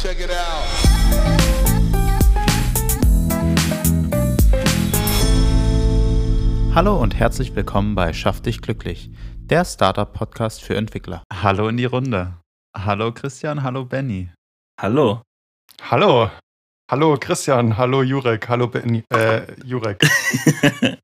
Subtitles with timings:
[0.00, 0.62] Check it out.
[6.72, 11.24] Hallo und herzlich willkommen bei Schaff dich glücklich, der Startup-Podcast für Entwickler.
[11.32, 12.34] Hallo in die Runde.
[12.76, 14.30] Hallo Christian, hallo Benny.
[14.80, 15.22] Hallo.
[15.82, 16.30] Hallo.
[16.88, 20.00] Hallo Christian, hallo Jurek, hallo Benny, äh, Jurek.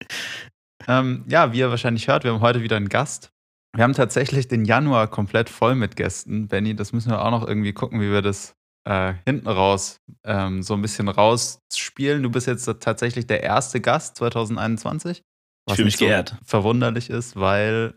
[0.86, 3.30] ähm, ja, wie ihr wahrscheinlich hört, wir haben heute wieder einen Gast.
[3.74, 6.48] Wir haben tatsächlich den Januar komplett voll mit Gästen.
[6.48, 8.54] Benny, das müssen wir auch noch irgendwie gucken, wie wir das
[8.88, 12.22] äh, hinten raus ähm, so ein bisschen rausspielen.
[12.22, 15.22] Du bist jetzt tatsächlich der erste Gast 2021.
[15.66, 16.36] Was ich fühle mich so geehrt.
[16.44, 17.94] Verwunderlich ist, weil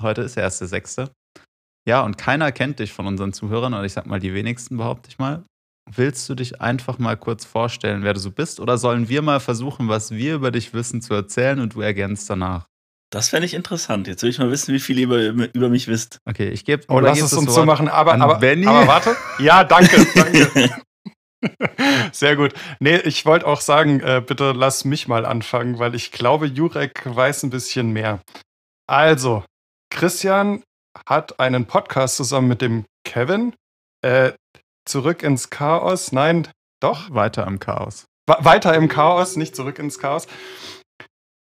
[0.00, 1.10] heute ist der erste Sechste.
[1.88, 5.08] Ja, und keiner kennt dich von unseren Zuhörern, oder ich sag mal die wenigsten, behaupte
[5.10, 5.42] ich mal.
[5.90, 8.58] Willst du dich einfach mal kurz vorstellen, wer du so bist?
[8.58, 12.28] Oder sollen wir mal versuchen, was wir über dich wissen, zu erzählen und du ergänzt
[12.30, 12.66] danach?
[13.14, 14.08] Das fände ich interessant.
[14.08, 16.18] Jetzt will ich mal wissen, wie viel ihr über, über mich wisst.
[16.24, 16.82] Okay, ich gebe.
[16.88, 17.86] Oh, lass es uns so machen.
[17.86, 19.16] Aber, aber, aber warte.
[19.38, 20.04] Ja, danke.
[20.16, 20.68] danke.
[22.10, 22.54] Sehr gut.
[22.80, 27.02] Nee, ich wollte auch sagen, äh, bitte lass mich mal anfangen, weil ich glaube, Jurek
[27.04, 28.20] weiß ein bisschen mehr.
[28.88, 29.44] Also,
[29.90, 30.64] Christian
[31.08, 33.54] hat einen Podcast zusammen mit dem Kevin.
[34.02, 34.32] Äh,
[34.88, 36.10] zurück ins Chaos.
[36.10, 36.48] Nein,
[36.82, 37.14] doch.
[37.14, 38.06] Weiter im Chaos.
[38.26, 40.26] weiter im Chaos, nicht zurück ins Chaos.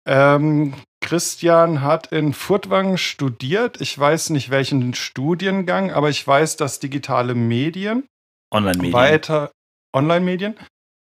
[0.07, 3.81] Ähm, Christian hat in Furtwangen studiert.
[3.81, 8.07] Ich weiß nicht welchen Studiengang, aber ich weiß, dass digitale Medien.
[8.53, 8.93] Online-Medien.
[8.93, 9.51] Weiter
[9.93, 10.55] Online-Medien.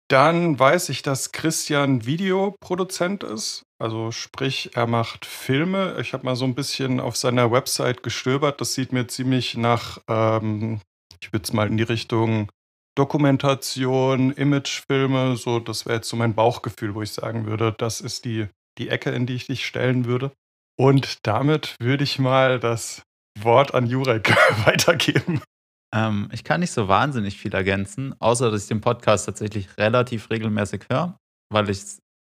[0.09, 3.63] Dann weiß ich, dass Christian Videoproduzent ist.
[3.79, 5.97] Also sprich, er macht Filme.
[6.01, 8.61] Ich habe mal so ein bisschen auf seiner Website gestöbert.
[8.61, 10.81] Das sieht mir ziemlich nach, ähm,
[11.21, 12.49] ich würde es mal in die Richtung
[12.97, 18.25] Dokumentation, Imagefilme, so, das wäre jetzt so mein Bauchgefühl, wo ich sagen würde, das ist
[18.25, 20.33] die die Ecke, in die ich dich stellen würde.
[20.79, 23.03] Und damit würde ich mal das
[23.39, 24.35] Wort an Jurek
[24.67, 25.43] weitergeben.
[25.95, 30.31] Ähm, ich kann nicht so wahnsinnig viel ergänzen, außer dass ich den Podcast tatsächlich relativ
[30.31, 31.17] regelmäßig höre,
[31.53, 31.83] weil ich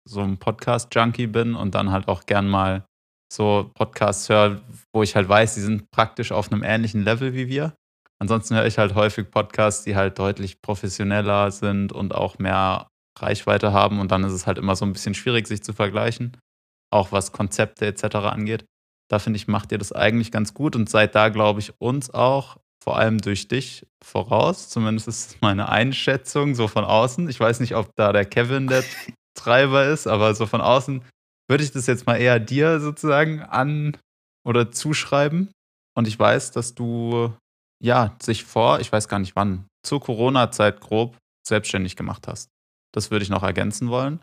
[0.08, 2.84] so ein Podcast-Junkie bin und dann halt auch gern mal
[3.32, 4.60] so Podcasts höre,
[4.92, 7.74] wo ich halt weiß, die sind praktisch auf einem ähnlichen Level wie wir.
[8.18, 12.88] Ansonsten höre ich halt häufig Podcasts, die halt deutlich professioneller sind und auch mehr
[13.18, 16.36] Reichweite haben und dann ist es halt immer so ein bisschen schwierig, sich zu vergleichen,
[16.90, 18.16] auch was Konzepte etc.
[18.16, 18.64] angeht.
[19.08, 22.10] Da finde ich, macht ihr das eigentlich ganz gut und seid da, glaube ich, uns
[22.10, 24.68] auch vor allem durch dich voraus.
[24.68, 27.28] Zumindest ist meine Einschätzung so von außen.
[27.28, 28.84] Ich weiß nicht, ob da der Kevin der
[29.34, 31.02] Treiber ist, aber so von außen
[31.48, 33.96] würde ich das jetzt mal eher dir sozusagen an
[34.46, 35.50] oder zuschreiben.
[35.96, 37.34] Und ich weiß, dass du
[37.82, 42.48] ja sich vor, ich weiß gar nicht wann, zur Corona-Zeit grob selbstständig gemacht hast.
[42.94, 44.20] Das würde ich noch ergänzen wollen.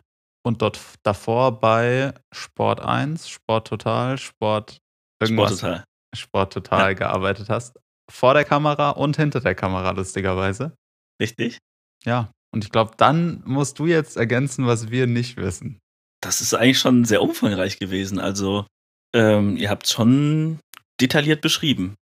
[0.48, 4.78] Und dort davor bei Sport 1, Sport Total, Sport
[5.20, 5.84] irgendwas, Sport Total,
[6.16, 6.92] Sport Total ja.
[6.94, 7.78] gearbeitet hast.
[8.10, 10.74] Vor der Kamera und hinter der Kamera, lustigerweise.
[11.20, 11.58] Richtig.
[12.06, 12.32] Ja.
[12.50, 15.80] Und ich glaube, dann musst du jetzt ergänzen, was wir nicht wissen.
[16.22, 18.18] Das ist eigentlich schon sehr umfangreich gewesen.
[18.18, 18.66] Also,
[19.14, 20.60] ähm, ihr habt schon
[20.98, 21.94] detailliert beschrieben.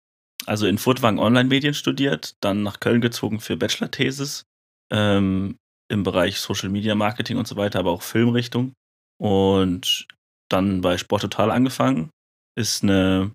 [0.45, 4.44] Also in Furtwangen Online-Medien studiert, dann nach Köln gezogen für Bachelor-Thesis,
[4.94, 5.57] ähm,
[5.91, 8.73] im Bereich Social Media Marketing und so weiter, aber auch Filmrichtung.
[9.22, 10.07] Und
[10.50, 12.09] dann bei Sport Total angefangen.
[12.57, 13.31] Ist eine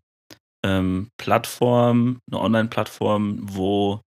[0.64, 4.00] ähm, Plattform, eine Online-Plattform, wo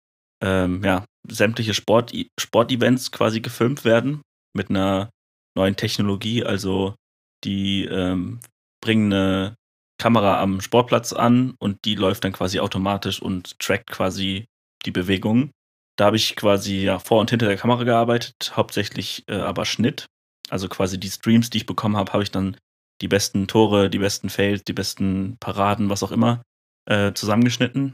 [0.43, 4.21] ähm, ja, sämtliche Sport Sportevents quasi gefilmt werden
[4.55, 5.09] mit einer
[5.55, 6.43] neuen Technologie.
[6.43, 6.95] Also
[7.43, 8.39] die ähm,
[8.81, 9.55] bringen eine
[10.01, 14.45] Kamera am Sportplatz an und die läuft dann quasi automatisch und trackt quasi
[14.85, 15.51] die Bewegungen.
[15.95, 20.07] Da habe ich quasi ja vor und hinter der Kamera gearbeitet, hauptsächlich äh, aber Schnitt.
[20.49, 22.57] Also quasi die Streams, die ich bekommen habe, habe ich dann
[23.01, 26.43] die besten Tore, die besten Fails, die besten Paraden, was auch immer,
[26.85, 27.93] äh, zusammengeschnitten.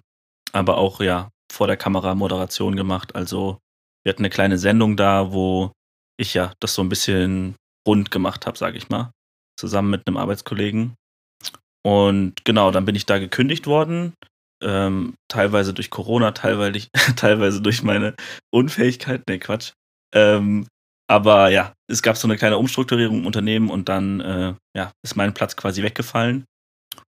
[0.54, 3.16] Aber auch ja vor der Kamera Moderation gemacht.
[3.16, 3.60] Also
[4.04, 5.72] wir hatten eine kleine Sendung da, wo
[6.18, 7.56] ich ja das so ein bisschen
[7.88, 9.12] rund gemacht habe, sage ich mal,
[9.58, 10.96] zusammen mit einem Arbeitskollegen.
[11.86, 14.14] Und genau, dann bin ich da gekündigt worden,
[14.62, 18.16] ähm, teilweise durch Corona, teilweise, teilweise durch meine
[18.52, 19.24] Unfähigkeit.
[19.28, 19.74] Ne, Quatsch.
[20.14, 20.68] Ähm,
[21.10, 25.16] aber ja, es gab so eine kleine Umstrukturierung im Unternehmen und dann äh, ja, ist
[25.16, 26.46] mein Platz quasi weggefallen.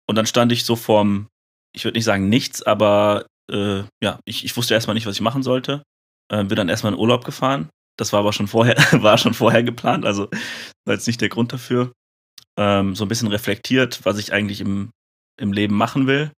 [0.08, 1.28] Und dann stand ich so vorm,
[1.74, 5.22] ich würde nicht sagen nichts, aber äh, ja, ich, ich wusste erstmal nicht, was ich
[5.22, 5.84] machen sollte.
[6.32, 7.70] Äh, bin dann erstmal in Urlaub gefahren.
[7.98, 10.30] Das war aber schon vorher, war schon vorher geplant, also
[10.86, 11.94] war jetzt nicht der Grund dafür.
[12.58, 14.92] Ähm, so ein bisschen reflektiert, was ich eigentlich im,
[15.40, 16.32] im Leben machen will.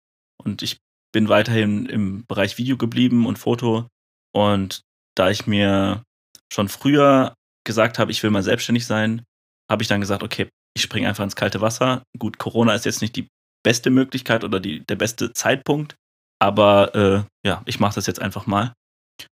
[0.44, 0.78] Und ich
[1.14, 3.88] bin weiterhin im Bereich Video geblieben und Foto.
[4.34, 4.82] Und
[5.16, 6.04] da ich mir
[6.52, 7.34] schon früher
[7.66, 9.24] gesagt habe, ich will mal selbstständig sein,
[9.70, 12.04] habe ich dann gesagt, okay, ich springe einfach ins kalte Wasser.
[12.18, 13.28] Gut, Corona ist jetzt nicht die
[13.64, 15.96] beste Möglichkeit oder die, der beste Zeitpunkt,
[16.40, 18.74] aber äh, ja, ich mache das jetzt einfach mal.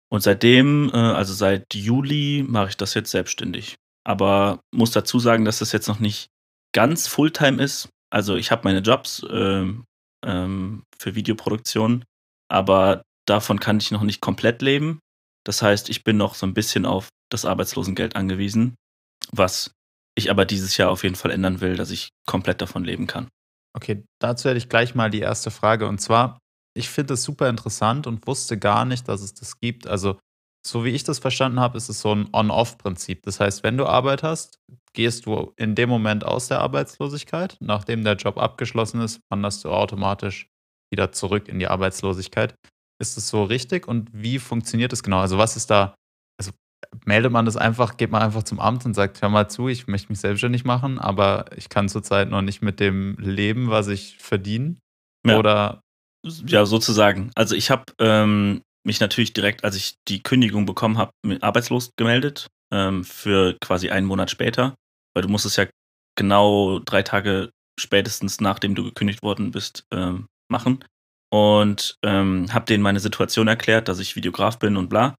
[0.09, 3.75] Und seitdem, äh, also seit Juli, mache ich das jetzt selbstständig.
[4.05, 6.27] Aber muss dazu sagen, dass das jetzt noch nicht
[6.73, 7.89] ganz Fulltime ist.
[8.11, 9.85] Also ich habe meine Jobs ähm,
[10.23, 12.03] ähm, für Videoproduktion,
[12.49, 14.99] aber davon kann ich noch nicht komplett leben.
[15.45, 18.75] Das heißt, ich bin noch so ein bisschen auf das Arbeitslosengeld angewiesen,
[19.31, 19.71] was
[20.15, 23.29] ich aber dieses Jahr auf jeden Fall ändern will, dass ich komplett davon leben kann.
[23.75, 25.87] Okay, dazu hätte ich gleich mal die erste Frage.
[25.87, 26.37] Und zwar,
[26.75, 29.87] ich finde es super interessant und wusste gar nicht, dass es das gibt.
[29.87, 30.19] Also,
[30.65, 33.23] so wie ich das verstanden habe, ist es so ein On-Off-Prinzip.
[33.23, 34.59] Das heißt, wenn du Arbeit hast,
[34.93, 37.57] gehst du in dem Moment aus der Arbeitslosigkeit.
[37.59, 40.47] Nachdem der Job abgeschlossen ist, wanderst du automatisch
[40.91, 42.55] wieder zurück in die Arbeitslosigkeit.
[43.01, 45.19] Ist es so richtig und wie funktioniert das genau?
[45.19, 45.95] Also, was ist da,
[46.39, 46.51] also
[47.05, 49.87] meldet man das einfach, geht man einfach zum Amt und sagt, hör mal zu, ich
[49.87, 54.17] möchte mich selbstständig machen, aber ich kann zurzeit noch nicht mit dem leben, was ich
[54.19, 54.77] verdiene?
[55.25, 55.39] Ja.
[55.39, 55.81] Oder
[56.25, 57.31] Ja, sozusagen.
[57.35, 62.47] Also ich habe ähm, mich natürlich direkt, als ich die Kündigung bekommen habe, arbeitslos gemeldet
[62.71, 64.75] ähm, für quasi einen Monat später,
[65.13, 65.65] weil du musst es ja
[66.15, 67.49] genau drei Tage
[67.79, 70.83] spätestens nachdem du gekündigt worden bist ähm, machen.
[71.31, 75.15] Und ähm, habe denen meine Situation erklärt, dass ich Videograf bin und bla.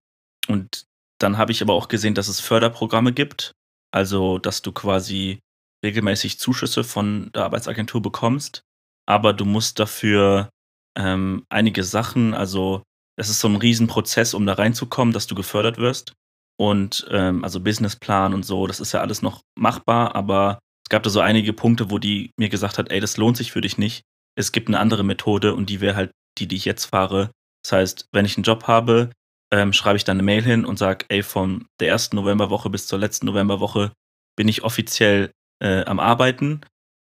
[0.47, 0.85] Und
[1.19, 3.53] dann habe ich aber auch gesehen, dass es Förderprogramme gibt,
[3.93, 5.41] also dass du quasi
[5.85, 8.63] regelmäßig Zuschüsse von der Arbeitsagentur bekommst,
[9.07, 10.51] aber du musst dafür
[10.97, 12.83] ähm, einige Sachen, also
[13.17, 16.15] es ist so ein Riesenprozess, um da reinzukommen, dass du gefördert wirst.
[16.57, 21.03] Und ähm, also Businessplan und so, das ist ja alles noch machbar, aber es gab
[21.03, 23.79] da so einige Punkte, wo die mir gesagt hat, ey, das lohnt sich für dich
[23.79, 24.03] nicht.
[24.37, 27.31] Es gibt eine andere Methode und die wäre halt die, die ich jetzt fahre.
[27.65, 29.11] Das heißt, wenn ich einen Job habe,
[29.53, 32.87] ähm, schreibe ich dann eine Mail hin und sage, ey, von der ersten Novemberwoche bis
[32.87, 33.93] zur letzten Novemberwoche
[34.37, 35.31] bin ich offiziell
[35.63, 36.61] äh, am Arbeiten.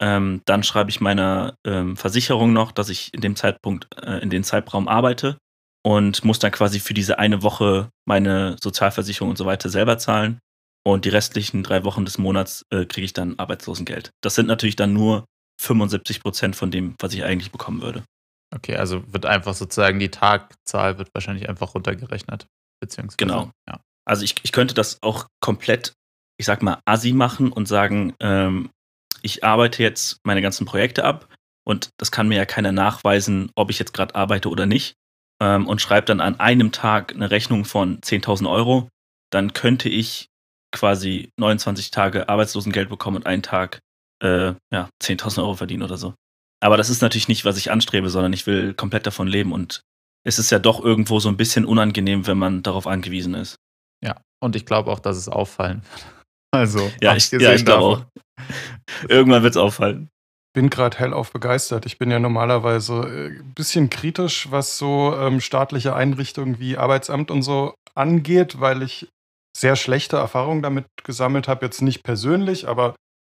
[0.02, 4.32] Ähm, dann schreibe ich meiner ähm, Versicherung noch, dass ich in dem Zeitpunkt, äh, in
[4.32, 5.38] den Zeitraum arbeite
[5.84, 10.40] und muss dann quasi für diese eine Woche meine Sozialversicherung und so weiter selber zahlen.
[10.84, 14.12] Und die restlichen drei Wochen des Monats äh, kriege ich dann Arbeitslosengeld.
[14.22, 15.26] Das sind natürlich dann nur
[15.60, 18.04] 75 Prozent von dem, was ich eigentlich bekommen würde.
[18.54, 22.48] Okay, also wird einfach sozusagen die Tagzahl wird wahrscheinlich einfach runtergerechnet.
[22.80, 23.18] Beziehungsweise.
[23.18, 23.52] Genau.
[23.70, 23.80] Ja.
[24.06, 25.94] Also ich, ich könnte das auch komplett,
[26.38, 28.72] ich sag mal, assi machen und sagen, ähm,
[29.22, 31.28] ich arbeite jetzt meine ganzen Projekte ab
[31.64, 34.96] und das kann mir ja keiner nachweisen, ob ich jetzt gerade arbeite oder nicht
[35.42, 38.90] ähm, und schreibe dann an einem Tag eine Rechnung von 10.000 Euro,
[39.32, 40.28] dann könnte ich
[40.72, 43.80] quasi 29 Tage Arbeitslosengeld bekommen und einen Tag
[44.24, 46.14] äh, ja, 10.000 Euro verdienen oder so.
[46.64, 49.82] Aber das ist natürlich nicht, was ich anstrebe, sondern ich will komplett davon leben und
[50.24, 53.56] es ist ja doch irgendwo so ein bisschen unangenehm, wenn man darauf angewiesen ist.
[54.04, 56.06] Ja, und ich glaube auch, dass es auffallen wird.
[56.54, 58.06] Also, Ja, ich, ja, ich glaube auch.
[59.08, 60.10] Irgendwann wird es auffallen.
[60.54, 61.86] Bin gerade hellauf begeistert.
[61.86, 67.42] Ich bin ja normalerweise ein bisschen kritisch, was so ähm, staatliche Einrichtungen wie Arbeitsamt und
[67.42, 69.08] so angeht, weil ich
[69.56, 71.66] sehr schlechte Erfahrungen damit gesammelt habe.
[71.66, 72.96] Jetzt nicht persönlich, aber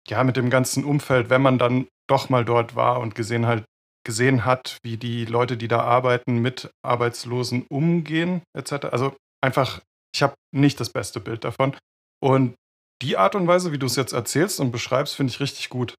[0.09, 3.65] ja, mit dem ganzen Umfeld, wenn man dann doch mal dort war und gesehen, halt,
[4.05, 8.87] gesehen hat, wie die Leute, die da arbeiten, mit Arbeitslosen umgehen, etc.
[8.91, 9.81] Also einfach,
[10.15, 11.75] ich habe nicht das beste Bild davon.
[12.23, 12.55] Und
[13.03, 15.95] die Art und Weise, wie du es jetzt erzählst und beschreibst, finde ich richtig gut.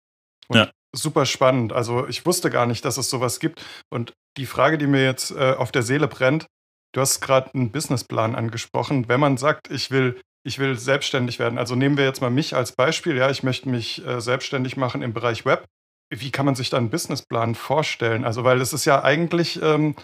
[0.50, 0.72] Und Ja.
[0.96, 1.74] super spannend.
[1.74, 3.64] Also ich wusste gar nicht, dass es sowas gibt.
[3.90, 6.46] Und die Frage, die mir jetzt äh, auf der Seele brennt,
[6.94, 9.08] du hast gerade einen Businessplan angesprochen.
[9.10, 12.56] Wenn man sagt, ich will, ich will selbstständig werden, also nehmen wir jetzt mal mich
[12.56, 15.66] als Beispiel, ja, ich möchte mich äh, selbstständig machen im Bereich Web.
[16.14, 18.24] Wie kann man sich da einen Businessplan vorstellen?
[18.26, 19.96] Also, weil es ist ja eigentlich ähm,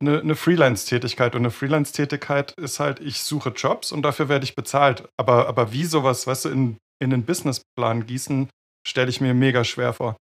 [0.00, 4.56] eine, eine Freelance-Tätigkeit und eine Freelance-Tätigkeit ist halt, ich suche Jobs und dafür werde ich
[4.56, 5.08] bezahlt.
[5.16, 8.50] Aber, aber wie sowas, weißt du, in, in einen Businessplan gießen,
[8.86, 10.16] stelle ich mir mega schwer vor.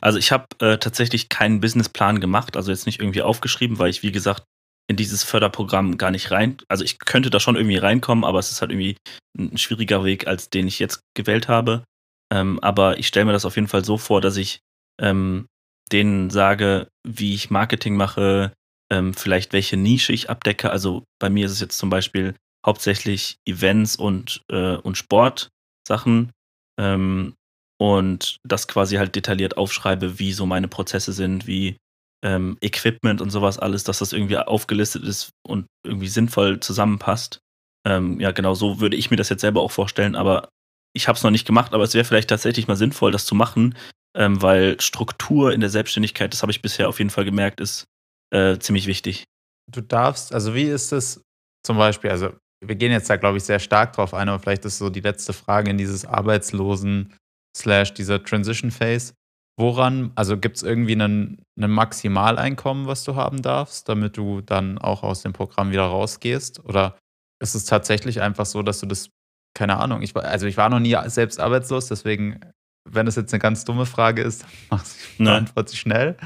[0.00, 4.02] Also ich habe äh, tatsächlich keinen Businessplan gemacht, also jetzt nicht irgendwie aufgeschrieben, weil ich,
[4.02, 4.44] wie gesagt,
[4.86, 6.58] in dieses Förderprogramm gar nicht rein.
[6.68, 8.96] Also ich könnte da schon irgendwie reinkommen, aber es ist halt irgendwie
[9.36, 11.84] ein schwieriger Weg, als den ich jetzt gewählt habe.
[12.32, 14.60] Ähm, aber ich stelle mir das auf jeden Fall so vor, dass ich
[15.00, 15.46] ähm,
[15.90, 18.52] denen sage, wie ich Marketing mache,
[18.92, 20.70] ähm, vielleicht welche Nische ich abdecke.
[20.70, 22.34] Also bei mir ist es jetzt zum Beispiel
[22.64, 26.30] hauptsächlich Events und, äh, und Sportsachen.
[26.78, 27.34] Ähm,
[27.80, 31.76] und das quasi halt detailliert aufschreibe, wie so meine Prozesse sind, wie
[32.24, 37.38] ähm, Equipment und sowas alles, dass das irgendwie aufgelistet ist und irgendwie sinnvoll zusammenpasst.
[37.86, 40.48] Ähm, ja, genau so würde ich mir das jetzt selber auch vorstellen, aber
[40.96, 43.34] ich habe es noch nicht gemacht, aber es wäre vielleicht tatsächlich mal sinnvoll, das zu
[43.34, 43.76] machen,
[44.16, 47.84] ähm, weil Struktur in der Selbstständigkeit, das habe ich bisher auf jeden Fall gemerkt, ist
[48.32, 49.24] äh, ziemlich wichtig.
[49.70, 51.20] Du darfst, also wie ist es
[51.66, 52.30] zum Beispiel, also
[52.64, 55.00] wir gehen jetzt da, glaube ich, sehr stark drauf ein, aber vielleicht ist so die
[55.00, 57.14] letzte Frage in dieses Arbeitslosen
[57.56, 59.14] slash dieser Transition Phase.
[59.56, 65.04] woran, also gibt es irgendwie ein Maximaleinkommen, was du haben darfst, damit du dann auch
[65.04, 66.64] aus dem Programm wieder rausgehst?
[66.64, 66.98] Oder
[67.40, 69.10] ist es tatsächlich einfach so, dass du das,
[69.56, 72.40] keine Ahnung, ich, also ich war noch nie selbst arbeitslos, deswegen,
[72.88, 74.44] wenn das jetzt eine ganz dumme Frage ist,
[75.18, 76.16] beantworte sie schnell.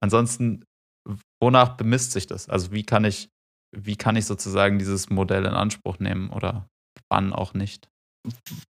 [0.00, 0.64] Ansonsten,
[1.40, 2.50] wonach bemisst sich das?
[2.50, 3.30] Also wie kann ich,
[3.74, 6.68] wie kann ich sozusagen dieses Modell in Anspruch nehmen oder
[7.08, 7.88] wann auch nicht?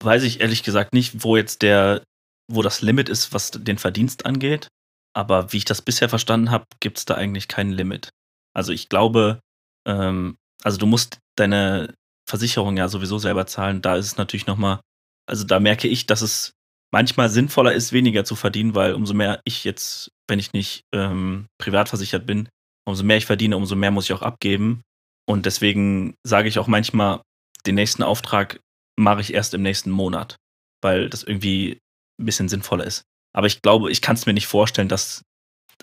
[0.02, 2.04] Weiß ich ehrlich gesagt nicht, wo jetzt der,
[2.52, 4.68] wo das Limit ist, was den Verdienst angeht.
[5.14, 8.10] Aber wie ich das bisher verstanden habe, gibt es da eigentlich kein Limit.
[8.54, 9.40] Also ich glaube,
[9.88, 11.94] ähm, also du musst deine
[12.28, 13.82] Versicherung ja sowieso selber zahlen.
[13.82, 14.80] Da ist es natürlich nochmal,
[15.28, 16.54] also da merke ich, dass es
[16.94, 21.48] manchmal sinnvoller ist, weniger zu verdienen, weil umso mehr ich jetzt, wenn ich nicht ähm,
[21.58, 22.50] privat versichert bin,
[22.86, 24.82] umso mehr ich verdiene, umso mehr muss ich auch abgeben.
[25.28, 27.22] Und deswegen sage ich auch manchmal,
[27.66, 28.60] den nächsten Auftrag
[29.02, 30.38] mache ich erst im nächsten Monat,
[30.82, 31.80] weil das irgendwie
[32.20, 33.04] ein bisschen sinnvoller ist.
[33.34, 35.24] Aber ich glaube, ich kann es mir nicht vorstellen, dass,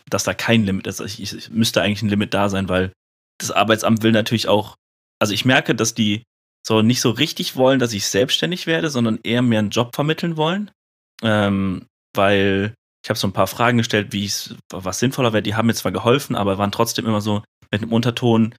[0.08, 1.00] dass da kein Limit ist.
[1.00, 2.92] Ich, ich müsste eigentlich ein Limit da sein, weil
[3.38, 4.76] das Arbeitsamt will natürlich auch,
[5.20, 6.24] also ich merke, dass die
[6.66, 10.36] so nicht so richtig wollen, dass ich selbstständig werde, sondern eher mir einen Job vermitteln
[10.36, 10.70] wollen.
[11.22, 15.42] Ähm, weil ich habe so ein paar Fragen gestellt, wie es was sinnvoller wäre.
[15.42, 18.54] Die haben mir zwar geholfen, aber waren trotzdem immer so mit einem Unterton,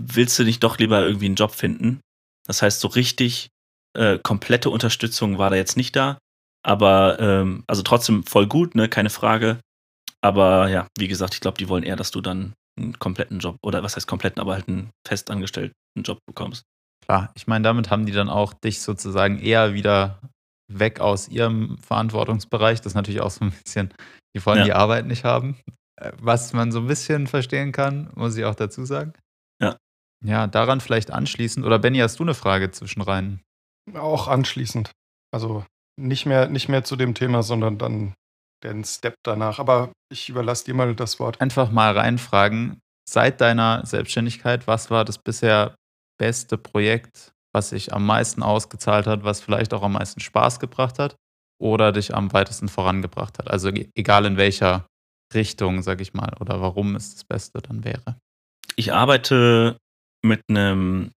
[0.00, 2.00] willst du nicht doch lieber irgendwie einen Job finden?
[2.46, 3.48] Das heißt, so richtig
[3.94, 6.18] äh, komplette Unterstützung war da jetzt nicht da.
[6.62, 9.58] Aber ähm, also trotzdem voll gut, ne, keine Frage.
[10.22, 13.56] Aber ja, wie gesagt, ich glaube, die wollen eher, dass du dann einen kompletten Job
[13.62, 16.62] oder was heißt kompletten, aber halt einen festangestellten Job bekommst.
[17.04, 20.20] Klar, ich meine, damit haben die dann auch dich sozusagen eher wieder
[20.72, 22.80] weg aus ihrem Verantwortungsbereich.
[22.80, 23.92] Das ist natürlich auch so ein bisschen,
[24.34, 24.64] die wollen ja.
[24.64, 25.58] die Arbeit nicht haben.
[26.00, 29.12] Äh, was man so ein bisschen verstehen kann, muss ich auch dazu sagen.
[29.62, 29.76] Ja.
[30.24, 31.66] Ja, daran vielleicht anschließend.
[31.66, 33.40] Oder Benny, hast du eine Frage zwischenrein?
[33.92, 34.92] Auch anschließend.
[35.32, 35.64] Also
[36.00, 38.14] nicht mehr, nicht mehr zu dem Thema, sondern dann
[38.62, 39.58] den Step danach.
[39.58, 41.40] Aber ich überlasse dir mal das Wort.
[41.40, 42.80] Einfach mal reinfragen.
[43.08, 45.76] Seit deiner Selbstständigkeit, was war das bisher
[46.18, 50.98] beste Projekt, was sich am meisten ausgezahlt hat, was vielleicht auch am meisten Spaß gebracht
[50.98, 51.16] hat
[51.60, 53.50] oder dich am weitesten vorangebracht hat?
[53.50, 54.86] Also e-, egal in welcher
[55.34, 58.16] Richtung, sag ich mal, oder warum es das Beste dann wäre.
[58.76, 59.76] Ich arbeite
[60.22, 61.10] mit einem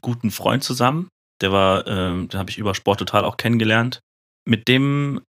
[0.00, 1.08] guten Freund zusammen.
[1.40, 4.00] Der war, ähm, den habe ich über Sport total auch kennengelernt.
[4.44, 5.20] Mit dem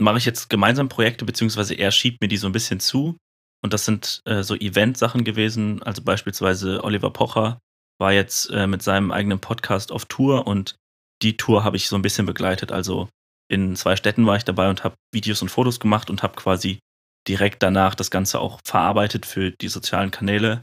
[0.00, 3.16] mache ich jetzt gemeinsam Projekte, beziehungsweise er schiebt mir die so ein bisschen zu.
[3.62, 5.82] Und das sind äh, so Event-Sachen gewesen.
[5.82, 7.58] Also beispielsweise Oliver Pocher
[7.98, 10.76] war jetzt äh, mit seinem eigenen Podcast auf Tour und
[11.22, 12.70] die Tour habe ich so ein bisschen begleitet.
[12.70, 13.08] Also
[13.50, 16.78] in zwei Städten war ich dabei und habe Videos und Fotos gemacht und habe quasi
[17.26, 20.62] direkt danach das Ganze auch verarbeitet für die sozialen Kanäle.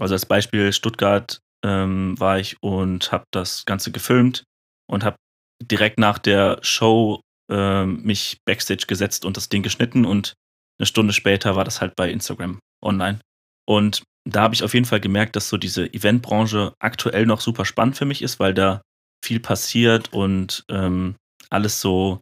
[0.00, 4.44] Also als Beispiel Stuttgart ähm, war ich und habe das Ganze gefilmt
[4.88, 5.16] und habe
[5.62, 7.20] direkt nach der Show
[7.50, 10.34] ähm, mich backstage gesetzt und das Ding geschnitten und
[10.78, 13.20] eine Stunde später war das halt bei Instagram online.
[13.66, 17.64] Und da habe ich auf jeden Fall gemerkt, dass so diese Eventbranche aktuell noch super
[17.64, 18.82] spannend für mich ist, weil da
[19.24, 21.16] viel passiert und ähm,
[21.50, 22.20] alles so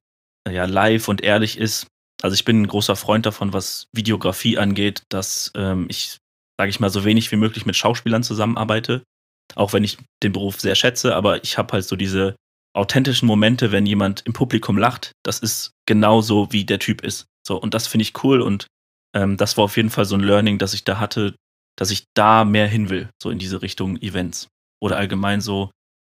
[0.48, 1.86] ja, live und ehrlich ist.
[2.22, 6.18] Also ich bin ein großer Freund davon, was Videografie angeht, dass ähm, ich,
[6.58, 9.02] sage ich mal, so wenig wie möglich mit Schauspielern zusammenarbeite.
[9.54, 12.36] Auch wenn ich den Beruf sehr schätze, aber ich habe halt so diese
[12.74, 17.26] authentischen Momente, wenn jemand im Publikum lacht, das ist genauso, wie der Typ ist.
[17.46, 18.66] So, und das finde ich cool und
[19.14, 21.34] ähm, das war auf jeden Fall so ein Learning, das ich da hatte,
[21.76, 24.48] dass ich da mehr hin will, so in diese Richtung Events
[24.82, 25.70] oder allgemein so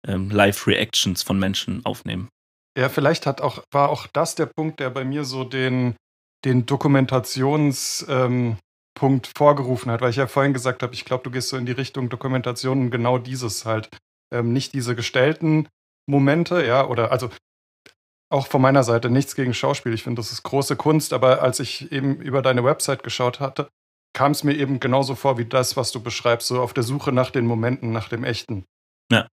[0.08, 2.30] ähm, Live-Reactions von Menschen aufnehmen.
[2.78, 5.96] Ja, vielleicht hat auch, war auch das der Punkt, der bei mir so den,
[6.46, 8.58] den Dokumentationspunkt ähm,
[8.98, 11.72] vorgerufen hat, weil ich ja vorhin gesagt habe, ich glaube, du gehst so in die
[11.72, 13.90] Richtung Dokumentation und genau dieses halt.
[14.34, 15.68] Ähm, nicht diese gestellten
[16.08, 17.30] Momente, ja, oder also
[18.32, 19.94] auch von meiner Seite nichts gegen Schauspiel.
[19.94, 23.70] Ich finde, das ist große Kunst, aber als ich eben über deine Website geschaut hatte,
[24.14, 27.12] kam es mir eben genauso vor wie das, was du beschreibst, so auf der Suche
[27.12, 28.66] nach den Momenten, nach dem Echten.
[29.12, 29.28] Ja,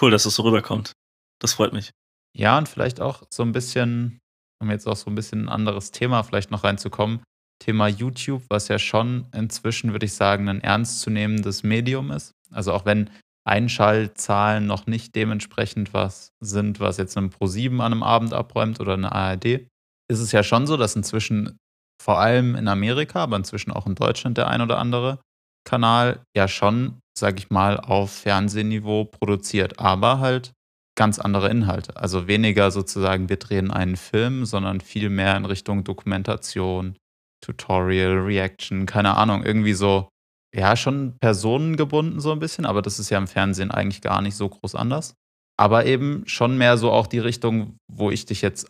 [0.00, 0.92] cool, dass es so rüberkommt.
[1.40, 1.90] Das freut mich.
[2.36, 4.20] Ja, und vielleicht auch so ein bisschen,
[4.60, 7.22] um jetzt auch so ein bisschen ein anderes Thema vielleicht noch reinzukommen,
[7.62, 12.32] Thema YouTube, was ja schon inzwischen, würde ich sagen, ein ernstzunehmendes Medium ist.
[12.50, 13.08] Also auch wenn
[13.44, 18.94] Einschaltzahlen noch nicht dementsprechend was sind, was jetzt ein Pro7 an einem Abend abräumt oder
[18.94, 19.66] eine ARD,
[20.08, 21.58] ist es ja schon so, dass inzwischen
[22.02, 25.20] vor allem in Amerika, aber inzwischen auch in Deutschland der ein oder andere
[25.64, 30.52] Kanal ja schon, sag ich mal, auf Fernsehniveau produziert, aber halt
[30.96, 31.96] ganz andere Inhalte.
[31.96, 36.96] Also weniger sozusagen, wir drehen einen Film, sondern viel mehr in Richtung Dokumentation,
[37.42, 40.08] Tutorial, Reaction, keine Ahnung, irgendwie so
[40.54, 44.36] ja, schon personengebunden so ein bisschen, aber das ist ja im Fernsehen eigentlich gar nicht
[44.36, 45.14] so groß anders.
[45.58, 48.68] Aber eben schon mehr so auch die Richtung, wo ich dich jetzt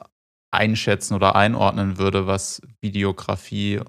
[0.53, 3.81] einschätzen oder einordnen würde, was Videografie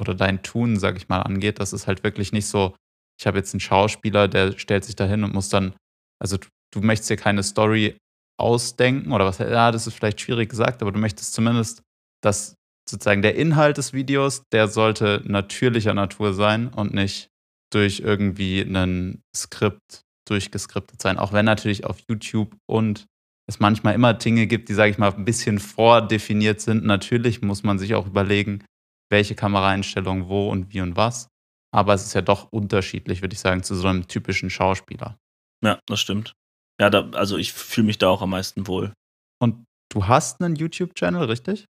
[0.00, 1.60] oder dein Tun, sag ich mal, angeht.
[1.60, 2.74] Das ist halt wirklich nicht so,
[3.20, 5.74] ich habe jetzt einen Schauspieler, der stellt sich da hin und muss dann,
[6.20, 7.96] also du, du möchtest dir keine Story
[8.38, 11.82] ausdenken oder was, ja, das ist vielleicht schwierig gesagt, aber du möchtest zumindest,
[12.22, 12.54] dass
[12.88, 17.28] sozusagen der Inhalt des Videos, der sollte natürlicher Natur sein und nicht
[17.72, 21.18] durch irgendwie ein Skript durchgeskriptet sein.
[21.18, 23.06] Auch wenn natürlich auf YouTube und
[23.48, 26.84] es manchmal immer Dinge gibt, die, sage ich mal, ein bisschen vordefiniert sind.
[26.84, 28.64] Natürlich muss man sich auch überlegen,
[29.10, 31.28] welche Kameraeinstellungen wo und wie und was.
[31.74, 35.18] Aber es ist ja doch unterschiedlich, würde ich sagen, zu so einem typischen Schauspieler.
[35.64, 36.34] Ja, das stimmt.
[36.80, 38.92] Ja, da, also ich fühle mich da auch am meisten wohl.
[39.40, 41.66] Und du hast einen YouTube-Channel, richtig?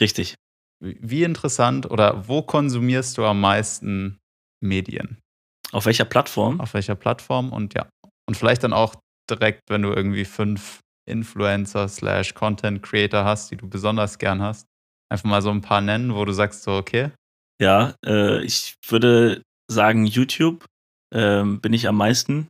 [0.00, 0.34] Richtig.
[0.80, 4.18] Wie interessant oder wo konsumierst du am meisten
[4.62, 5.18] Medien?
[5.72, 6.60] Auf welcher Plattform?
[6.60, 7.88] Auf welcher Plattform und ja.
[8.28, 8.94] Und vielleicht dann auch
[9.30, 14.66] direkt, wenn du irgendwie fünf Influencer slash Content Creator hast, die du besonders gern hast.
[15.08, 17.10] Einfach mal so ein paar nennen, wo du sagst so, okay.
[17.60, 20.66] Ja, äh, ich würde sagen, YouTube
[21.14, 22.48] ähm, bin ich am meisten.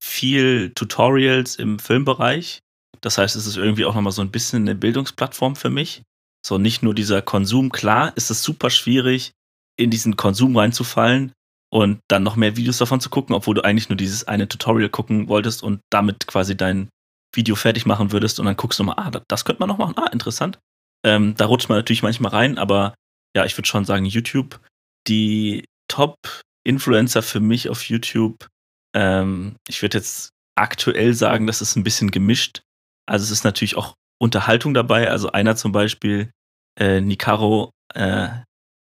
[0.00, 2.58] Viel Tutorials im Filmbereich.
[3.00, 6.02] Das heißt, es ist irgendwie auch nochmal so ein bisschen eine Bildungsplattform für mich.
[6.44, 7.70] So nicht nur dieser Konsum.
[7.70, 9.32] Klar ist es super schwierig,
[9.76, 11.32] in diesen Konsum reinzufallen
[11.72, 14.90] und dann noch mehr Videos davon zu gucken, obwohl du eigentlich nur dieses eine Tutorial
[14.90, 16.88] gucken wolltest und damit quasi dein
[17.34, 19.94] Video fertig machen würdest und dann guckst du mal, ah, das könnte man noch machen,
[19.96, 20.58] ah, interessant.
[21.04, 22.94] Ähm, da rutscht man natürlich manchmal rein, aber
[23.34, 24.60] ja, ich würde schon sagen, YouTube,
[25.08, 28.48] die Top-Influencer für mich auf YouTube,
[28.94, 32.62] ähm, ich würde jetzt aktuell sagen, das ist ein bisschen gemischt.
[33.06, 35.10] Also es ist natürlich auch Unterhaltung dabei.
[35.10, 36.30] Also einer zum Beispiel,
[36.78, 38.28] äh, Nikaro äh,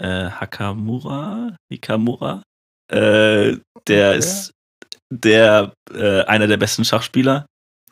[0.02, 2.44] äh, Hakamura, Nikamura,
[2.92, 3.58] äh,
[3.88, 4.18] der okay.
[4.18, 4.52] ist
[5.10, 7.46] der äh, einer der besten Schachspieler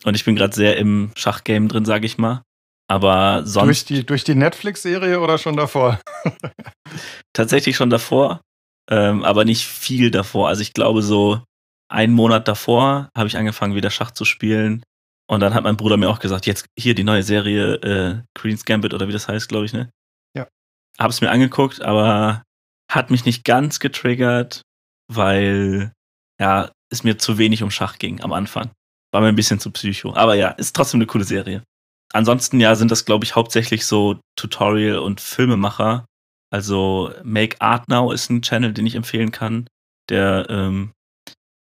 [0.04, 2.44] und ich bin gerade sehr im Schachgame drin, sage ich mal.
[2.90, 3.68] Aber sonst.
[3.68, 6.00] Durch die, durch die Netflix-Serie oder schon davor?
[7.34, 8.42] tatsächlich schon davor,
[8.90, 10.48] ähm, aber nicht viel davor.
[10.48, 11.44] Also ich glaube, so
[11.90, 14.84] einen Monat davor habe ich angefangen, wieder Schach zu spielen.
[15.30, 18.66] Und dann hat mein Bruder mir auch gesagt, jetzt hier die neue Serie äh, Queen's
[18.66, 19.92] Gambit oder wie das heißt, glaube ich, ne?
[20.36, 20.48] Ja.
[20.98, 22.44] Habe es mir angeguckt, aber
[22.92, 24.64] hat mich nicht ganz getriggert,
[25.08, 25.94] weil
[26.42, 28.72] ja, es mir zu wenig um Schach ging am Anfang.
[29.12, 30.16] War mir ein bisschen zu psycho.
[30.16, 31.64] Aber ja, ist trotzdem eine coole Serie.
[32.12, 36.06] Ansonsten ja, sind das, glaube ich, hauptsächlich so Tutorial- und Filmemacher.
[36.52, 39.68] Also Make Art Now ist ein Channel, den ich empfehlen kann,
[40.10, 40.94] der ähm,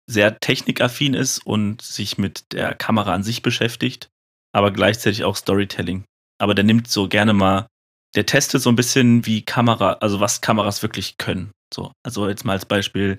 [0.06, 4.08] sehr technikaffin ist und sich mit der Kamera an sich beschäftigt,
[4.52, 6.04] aber gleichzeitig auch Storytelling.
[6.38, 7.66] Aber der nimmt so gerne mal,
[8.14, 11.50] der testet so ein bisschen, wie Kamera, also was Kameras wirklich können.
[11.72, 13.18] So, also jetzt mal als Beispiel,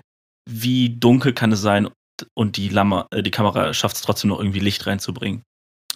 [0.50, 1.90] wie dunkel kann es sein
[2.34, 5.44] und die, Lammer, äh, die Kamera schafft es trotzdem noch irgendwie Licht reinzubringen.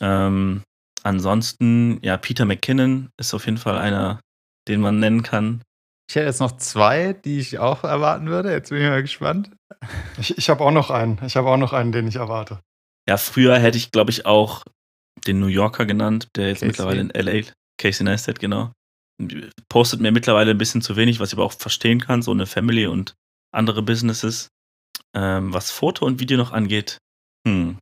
[0.01, 0.63] Ähm,
[1.03, 4.19] ansonsten, ja, Peter McKinnon ist auf jeden Fall einer,
[4.67, 5.61] den man nennen kann.
[6.11, 8.51] Ich hätte jetzt noch zwei, die ich auch erwarten würde.
[8.51, 9.49] Jetzt bin ich mal gespannt.
[10.19, 11.17] Ich, ich habe auch noch einen.
[11.25, 12.59] Ich habe auch noch einen, den ich erwarte.
[13.07, 14.65] Ja, früher hätte ich, glaube ich, auch
[15.25, 16.67] den New Yorker genannt, der jetzt Casey.
[16.67, 18.73] mittlerweile in LA, Casey Neistat, genau.
[19.69, 22.45] Postet mir mittlerweile ein bisschen zu wenig, was ich aber auch verstehen kann, so eine
[22.45, 23.13] Family und
[23.53, 24.49] andere Businesses.
[25.15, 26.97] Ähm, was Foto und Video noch angeht,
[27.47, 27.77] hm.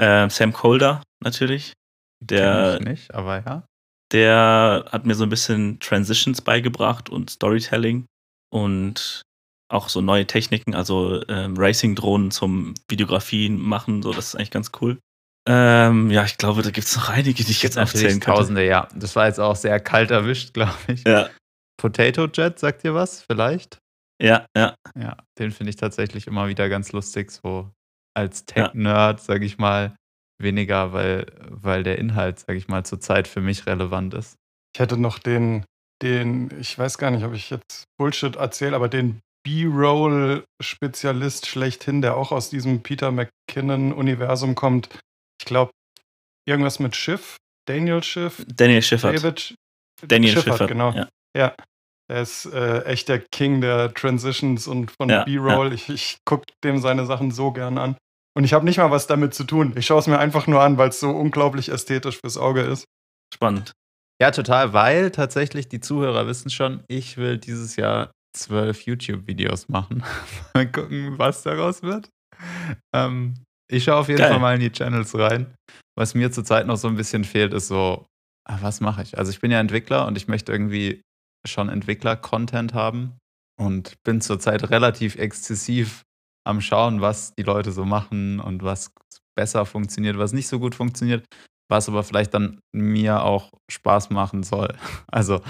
[0.00, 1.74] Äh, Sam Colder natürlich.
[2.18, 3.66] Der, Kenn ich nicht, aber ja.
[4.12, 8.04] Der hat mir so ein bisschen Transitions beigebracht und Storytelling
[8.50, 9.22] und
[9.72, 14.70] auch so neue Techniken, also ähm, Racing-Drohnen zum Videografien machen, so das ist eigentlich ganz
[14.80, 14.98] cool.
[15.48, 18.36] Ähm, ja, ich glaube, da gibt es noch einige, die ich jetzt aufzählen kann.
[18.36, 18.86] Tausende, ja.
[18.94, 21.02] Das war jetzt auch sehr kalt erwischt, glaube ich.
[21.06, 21.30] Ja.
[21.78, 23.22] Potato Jet, sagt ihr was?
[23.22, 23.78] Vielleicht?
[24.22, 24.74] Ja, ja.
[24.94, 27.70] Ja, den finde ich tatsächlich immer wieder ganz lustig, so
[28.14, 29.24] als Tech-Nerd, ja.
[29.24, 29.96] sage ich mal,
[30.38, 34.36] weniger, weil, weil der Inhalt, sage ich mal, zurzeit für mich relevant ist.
[34.74, 35.64] Ich hätte noch den,
[36.02, 42.16] den, ich weiß gar nicht, ob ich jetzt Bullshit erzähle, aber den B-Roll-Spezialist schlechthin, der
[42.16, 44.88] auch aus diesem Peter McKinnon-Universum kommt.
[45.40, 45.72] Ich glaube,
[46.46, 48.44] irgendwas mit Schiff, Daniel Schiff.
[48.46, 49.16] Daniel Schiffert.
[49.16, 49.54] David
[50.06, 50.92] Daniel Schiffert, Schiffert genau.
[50.92, 51.08] Ja.
[51.36, 51.54] ja.
[52.08, 55.68] Er ist äh, echt der King der Transitions und von ja, B-Roll.
[55.68, 55.74] Ja.
[55.74, 57.96] Ich, ich gucke dem seine Sachen so gern an.
[58.34, 59.74] Und ich habe nicht mal was damit zu tun.
[59.76, 62.84] Ich schaue es mir einfach nur an, weil es so unglaublich ästhetisch fürs Auge ist.
[63.34, 63.72] Spannend.
[64.20, 70.04] Ja, total, weil tatsächlich die Zuhörer wissen schon, ich will dieses Jahr zwölf YouTube-Videos machen.
[70.54, 72.08] mal gucken, was daraus wird.
[72.94, 73.34] Ähm,
[73.70, 74.30] ich schaue auf jeden Geil.
[74.30, 75.54] Fall mal in die Channels rein.
[75.98, 78.06] Was mir zurzeit noch so ein bisschen fehlt, ist so,
[78.48, 79.18] ah, was mache ich?
[79.18, 81.02] Also ich bin ja Entwickler und ich möchte irgendwie
[81.46, 83.18] schon Entwickler-Content haben
[83.60, 86.02] und bin zurzeit relativ exzessiv
[86.44, 88.90] am Schauen, was die Leute so machen und was
[89.36, 91.24] besser funktioniert, was nicht so gut funktioniert,
[91.70, 94.74] was aber vielleicht dann mir auch Spaß machen soll.
[95.10, 95.40] Also.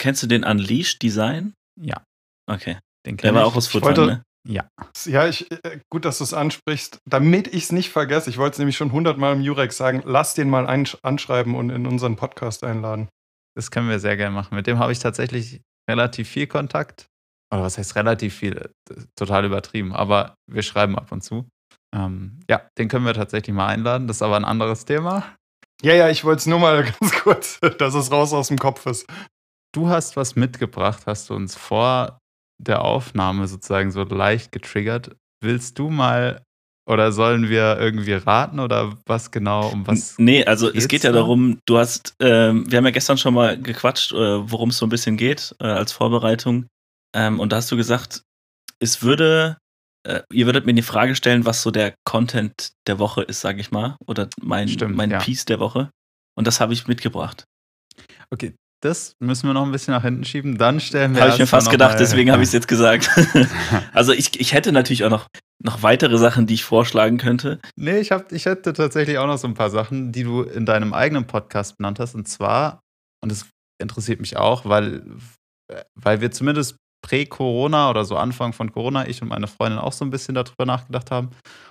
[0.00, 1.54] Kennst du den Unleashed Design?
[1.80, 2.04] Ja.
[2.48, 2.78] Okay.
[3.04, 4.22] Den Der war auch aus Futtern, ne?
[4.48, 4.68] Ja.
[5.04, 6.98] Ja, ich, äh, gut, dass du es ansprichst.
[7.04, 10.34] Damit ich es nicht vergesse, ich wollte es nämlich schon hundertmal im Jurex sagen, lass
[10.34, 10.66] den mal
[11.02, 13.08] anschreiben und in unseren Podcast einladen.
[13.56, 14.54] Das können wir sehr gerne machen.
[14.54, 15.60] Mit dem habe ich tatsächlich
[15.90, 17.06] relativ viel Kontakt.
[17.52, 18.70] Oder was heißt relativ viel?
[19.16, 19.94] Total übertrieben.
[19.94, 21.48] Aber wir schreiben ab und zu.
[21.94, 24.06] Ähm, ja, den können wir tatsächlich mal einladen.
[24.06, 25.24] Das ist aber ein anderes Thema.
[25.82, 28.84] Ja, ja, ich wollte es nur mal ganz kurz, dass es raus aus dem Kopf
[28.86, 29.06] ist.
[29.74, 32.18] Du hast was mitgebracht, hast du uns vor
[32.60, 35.16] der Aufnahme sozusagen so leicht getriggert.
[35.42, 36.42] Willst du mal
[36.88, 40.16] oder sollen wir irgendwie raten oder was genau um was?
[40.18, 41.18] Nee, also es geht ja da?
[41.18, 44.86] darum, du hast, ähm, wir haben ja gestern schon mal gequatscht, äh, worum es so
[44.86, 46.66] ein bisschen geht äh, als Vorbereitung.
[47.14, 48.22] Ähm, und da hast du gesagt,
[48.80, 49.58] es würde,
[50.06, 53.60] äh, ihr würdet mir die Frage stellen, was so der Content der Woche ist, sage
[53.60, 55.18] ich mal, oder mein, Stimmt, mein ja.
[55.18, 55.90] Piece der Woche.
[56.36, 57.44] Und das habe ich mitgebracht.
[58.30, 60.56] Okay, das müssen wir noch ein bisschen nach hinten schieben.
[60.56, 61.22] Dann stellen wir.
[61.22, 63.10] Habe ich mir fast gedacht, mal, deswegen habe ich es jetzt gesagt.
[63.92, 65.26] also ich, ich hätte natürlich auch noch,
[65.62, 67.58] noch weitere Sachen, die ich vorschlagen könnte.
[67.74, 70.64] Nee, ich, hab, ich hätte tatsächlich auch noch so ein paar Sachen, die du in
[70.64, 72.14] deinem eigenen Podcast benannt hast.
[72.14, 72.80] Und zwar,
[73.20, 73.46] und das
[73.82, 75.02] interessiert mich auch, weil,
[75.96, 80.04] weil wir zumindest prä-Corona oder so Anfang von Corona, ich und meine Freundin auch so
[80.04, 81.30] ein bisschen darüber nachgedacht haben.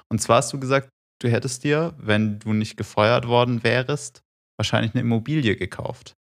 [0.10, 0.90] Und zwar hast du gesagt,
[1.22, 4.22] du hättest dir, wenn du nicht gefeuert worden wärst,
[4.60, 6.16] wahrscheinlich eine Immobilie gekauft.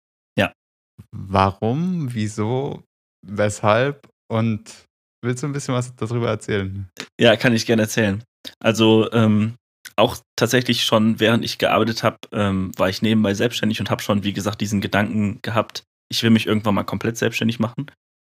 [1.12, 2.84] Warum, wieso,
[3.26, 4.86] weshalb und
[5.24, 6.90] willst du ein bisschen was darüber erzählen?
[7.20, 8.24] Ja, kann ich gerne erzählen.
[8.60, 9.56] Also ähm,
[9.96, 14.24] auch tatsächlich schon, während ich gearbeitet habe, ähm, war ich nebenbei selbstständig und habe schon,
[14.24, 17.88] wie gesagt, diesen Gedanken gehabt, ich will mich irgendwann mal komplett selbstständig machen.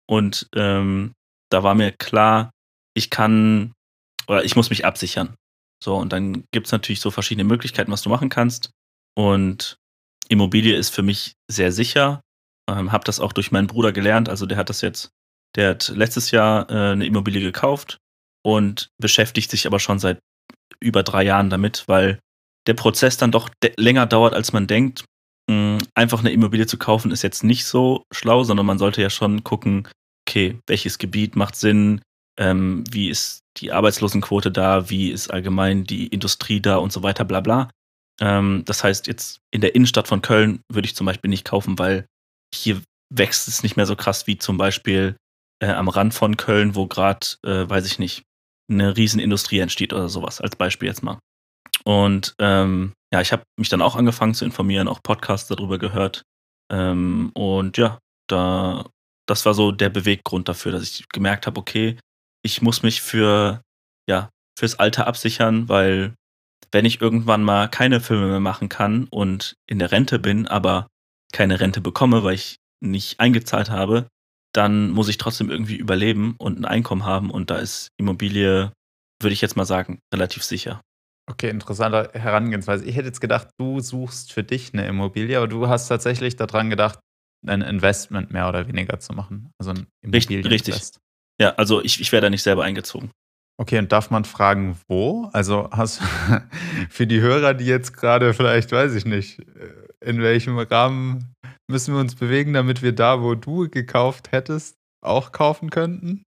[0.07, 1.13] Und ähm,
[1.49, 2.51] da war mir klar,
[2.95, 3.73] ich kann
[4.27, 5.35] oder ich muss mich absichern.
[5.83, 8.71] So, und dann gibt es natürlich so verschiedene Möglichkeiten, was du machen kannst.
[9.15, 9.77] Und
[10.29, 12.21] Immobilie ist für mich sehr sicher.
[12.69, 14.29] Ähm, habe das auch durch meinen Bruder gelernt.
[14.29, 15.09] Also der hat das jetzt,
[15.55, 17.97] der hat letztes Jahr äh, eine Immobilie gekauft
[18.43, 20.19] und beschäftigt sich aber schon seit
[20.79, 22.19] über drei Jahren damit, weil
[22.67, 25.05] der Prozess dann doch länger dauert, als man denkt.
[25.49, 29.09] Mh, einfach eine Immobilie zu kaufen ist jetzt nicht so schlau, sondern man sollte ja
[29.09, 29.87] schon gucken,
[30.27, 32.01] okay, welches Gebiet macht Sinn,
[32.39, 37.25] ähm, wie ist die Arbeitslosenquote da, wie ist allgemein die Industrie da und so weiter,
[37.25, 37.69] bla bla.
[38.19, 41.77] Ähm, das heißt, jetzt in der Innenstadt von Köln würde ich zum Beispiel nicht kaufen,
[41.77, 42.05] weil
[42.53, 42.81] hier
[43.13, 45.15] wächst es nicht mehr so krass wie zum Beispiel
[45.61, 48.23] äh, am Rand von Köln, wo gerade, äh, weiß ich nicht,
[48.69, 51.19] eine Riesenindustrie entsteht oder sowas, als Beispiel jetzt mal.
[51.87, 56.23] Und ähm, ja, ich habe mich dann auch angefangen zu informieren, auch Podcasts darüber gehört.
[56.71, 58.85] Ähm, und ja, da,
[59.27, 61.97] das war so der Beweggrund dafür, dass ich gemerkt habe, okay,
[62.43, 63.61] ich muss mich für,
[64.09, 66.15] ja, fürs Alter absichern, weil
[66.71, 70.87] wenn ich irgendwann mal keine Filme mehr machen kann und in der Rente bin, aber
[71.31, 74.07] keine Rente bekomme, weil ich nicht eingezahlt habe,
[74.53, 77.29] dann muss ich trotzdem irgendwie überleben und ein Einkommen haben.
[77.29, 78.71] Und da ist Immobilie,
[79.21, 80.81] würde ich jetzt mal sagen, relativ sicher.
[81.27, 82.85] Okay, interessante Herangehensweise.
[82.85, 86.69] Ich hätte jetzt gedacht, du suchst für dich eine Immobilie, aber du hast tatsächlich daran
[86.69, 86.99] gedacht,
[87.47, 89.51] ein Investment mehr oder weniger zu machen.
[89.59, 90.75] Also ein Immobilien Richtig.
[90.75, 90.99] Invest.
[91.39, 93.11] Ja, also ich, ich wäre da nicht selber eingezogen.
[93.57, 95.29] Okay, und darf man fragen, wo?
[95.33, 96.01] Also hast
[96.89, 99.39] für die Hörer, die jetzt gerade vielleicht, weiß ich nicht,
[100.01, 101.33] in welchem Rahmen
[101.69, 106.23] müssen wir uns bewegen, damit wir da, wo du gekauft hättest, auch kaufen könnten?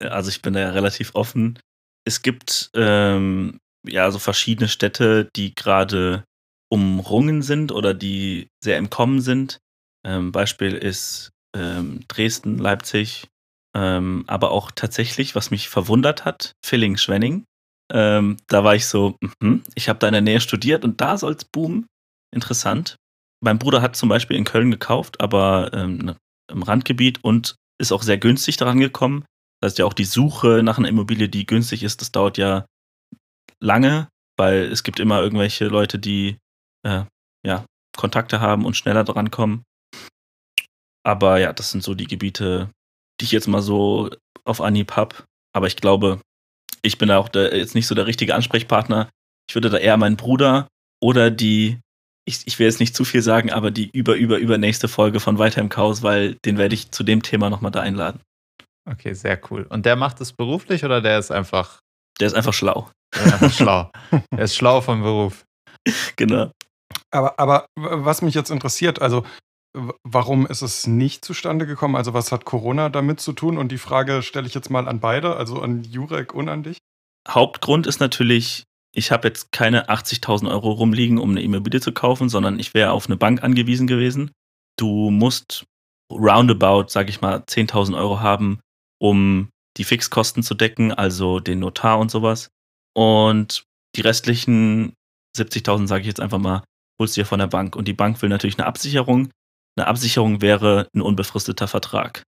[0.00, 1.58] Also ich bin da ja relativ offen.
[2.04, 6.24] Es gibt ähm, ja so verschiedene Städte, die gerade
[6.70, 9.58] umrungen sind oder die sehr im Kommen sind.
[10.06, 13.28] Ähm, Beispiel ist ähm, Dresden, Leipzig,
[13.76, 17.44] ähm, aber auch tatsächlich, was mich verwundert hat, Villingen-Schwenning.
[17.92, 21.18] Ähm, da war ich so, mh, ich habe da in der Nähe studiert und da
[21.18, 21.86] soll es boomen.
[22.34, 22.96] Interessant
[23.42, 26.16] mein Bruder hat zum Beispiel in Köln gekauft, aber ähm, ne,
[26.50, 29.24] im Randgebiet und ist auch sehr günstig daran gekommen.
[29.60, 32.64] Das heißt ja auch die Suche nach einer Immobilie, die günstig ist, das dauert ja
[33.62, 36.38] lange, weil es gibt immer irgendwelche Leute, die
[36.86, 37.04] äh,
[37.46, 37.64] ja,
[37.96, 39.64] Kontakte haben und schneller dran kommen.
[41.04, 42.70] Aber ja, das sind so die Gebiete,
[43.20, 44.10] die ich jetzt mal so
[44.44, 45.16] auf Anhieb habe.
[45.54, 46.20] Aber ich glaube,
[46.82, 49.10] ich bin da auch der, jetzt nicht so der richtige Ansprechpartner.
[49.48, 50.68] Ich würde da eher meinen Bruder
[51.00, 51.80] oder die
[52.24, 55.38] ich, ich will jetzt nicht zu viel sagen, aber die über, über, übernächste Folge von
[55.38, 58.20] Weiter im Chaos, weil den werde ich zu dem Thema nochmal da einladen.
[58.88, 59.66] Okay, sehr cool.
[59.68, 61.80] Und der macht es beruflich oder der ist einfach.
[62.20, 62.90] Der ist einfach schlau.
[63.14, 63.90] Einfach schlau.
[64.30, 65.44] Der ist schlau vom Beruf.
[66.16, 66.52] Genau.
[67.10, 69.26] Aber, aber was mich jetzt interessiert, also
[70.04, 71.96] warum ist es nicht zustande gekommen?
[71.96, 73.58] Also was hat Corona damit zu tun?
[73.58, 76.78] Und die Frage stelle ich jetzt mal an beide, also an Jurek und an dich.
[77.28, 82.28] Hauptgrund ist natürlich ich habe jetzt keine 80.000 Euro rumliegen, um eine Immobilie zu kaufen,
[82.28, 84.30] sondern ich wäre auf eine Bank angewiesen gewesen.
[84.78, 85.64] Du musst
[86.12, 88.60] roundabout, sage ich mal, 10.000 Euro haben,
[89.00, 89.48] um
[89.78, 92.50] die Fixkosten zu decken, also den Notar und sowas.
[92.94, 93.64] Und
[93.96, 94.94] die restlichen
[95.36, 96.62] 70.000, sage ich jetzt einfach mal,
[97.00, 97.76] holst du dir von der Bank.
[97.76, 99.30] Und die Bank will natürlich eine Absicherung.
[99.76, 102.22] Eine Absicherung wäre ein unbefristeter Vertrag.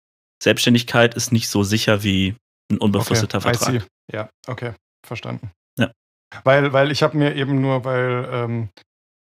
[0.43, 2.37] Selbstständigkeit ist nicht so sicher wie
[2.71, 3.87] ein unbefristeter okay, Vertrag.
[4.13, 4.73] Ja, okay,
[5.07, 5.51] verstanden.
[5.79, 5.93] Ja.
[6.45, 8.69] Weil, weil ich habe mir eben nur, weil ähm,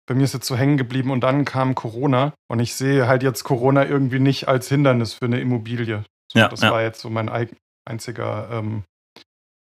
[0.06, 3.22] bei mir ist jetzt so hängen geblieben und dann kam Corona und ich sehe halt
[3.22, 6.04] jetzt Corona irgendwie nicht als Hindernis für eine Immobilie.
[6.32, 6.70] So, Ja, das ja.
[6.70, 7.28] war jetzt so mein
[7.84, 8.84] einziger ähm,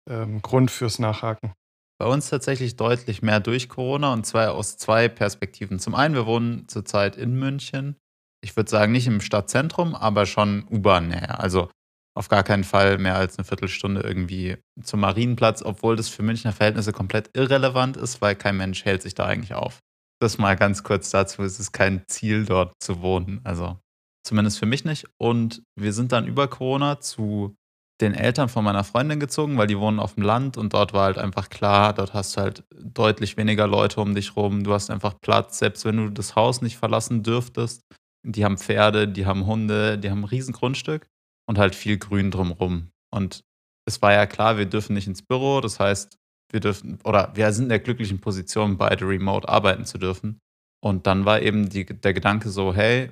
[0.09, 1.53] ähm, Grund fürs Nachhaken.
[1.99, 5.77] Bei uns tatsächlich deutlich mehr durch Corona und zwar aus zwei Perspektiven.
[5.77, 7.95] Zum einen, wir wohnen zurzeit in München.
[8.43, 11.39] Ich würde sagen, nicht im Stadtzentrum, aber schon U-Bahn-Nähe.
[11.39, 11.69] Also
[12.17, 16.51] auf gar keinen Fall mehr als eine Viertelstunde irgendwie zum Marienplatz, obwohl das für Münchner
[16.51, 19.79] Verhältnisse komplett irrelevant ist, weil kein Mensch hält sich da eigentlich auf.
[20.19, 21.43] Das mal ganz kurz dazu.
[21.43, 23.41] Es ist kein Ziel, dort zu wohnen.
[23.43, 23.79] Also
[24.23, 25.07] zumindest für mich nicht.
[25.17, 27.55] Und wir sind dann über Corona zu
[28.01, 31.05] den Eltern von meiner Freundin gezogen, weil die wohnen auf dem Land und dort war
[31.05, 34.63] halt einfach klar, dort hast du halt deutlich weniger Leute um dich rum.
[34.63, 37.81] Du hast einfach Platz, selbst wenn du das Haus nicht verlassen dürftest.
[38.23, 41.07] Die haben Pferde, die haben Hunde, die haben ein riesen Grundstück
[41.47, 42.89] und halt viel Grün drumrum.
[43.13, 43.43] Und
[43.87, 46.17] es war ja klar, wir dürfen nicht ins Büro, das heißt,
[46.51, 50.39] wir dürfen, oder wir sind in der glücklichen Position, beide remote arbeiten zu dürfen.
[50.83, 53.11] Und dann war eben die, der Gedanke so, hey,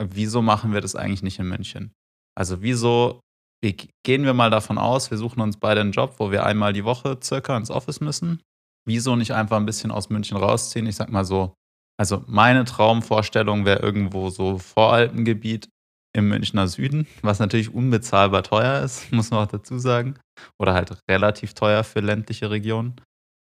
[0.00, 1.92] wieso machen wir das eigentlich nicht in München?
[2.36, 3.20] Also wieso
[3.62, 6.72] wir, gehen wir mal davon aus, wir suchen uns beide einen Job, wo wir einmal
[6.72, 8.40] die Woche circa ins Office müssen.
[8.86, 10.86] Wieso nicht einfach ein bisschen aus München rausziehen?
[10.86, 11.54] Ich sag mal so,
[11.98, 15.68] also meine Traumvorstellung wäre irgendwo so Voralpengebiet
[16.12, 20.14] im Münchner Süden, was natürlich unbezahlbar teuer ist, muss man auch dazu sagen.
[20.58, 22.96] Oder halt relativ teuer für ländliche Regionen.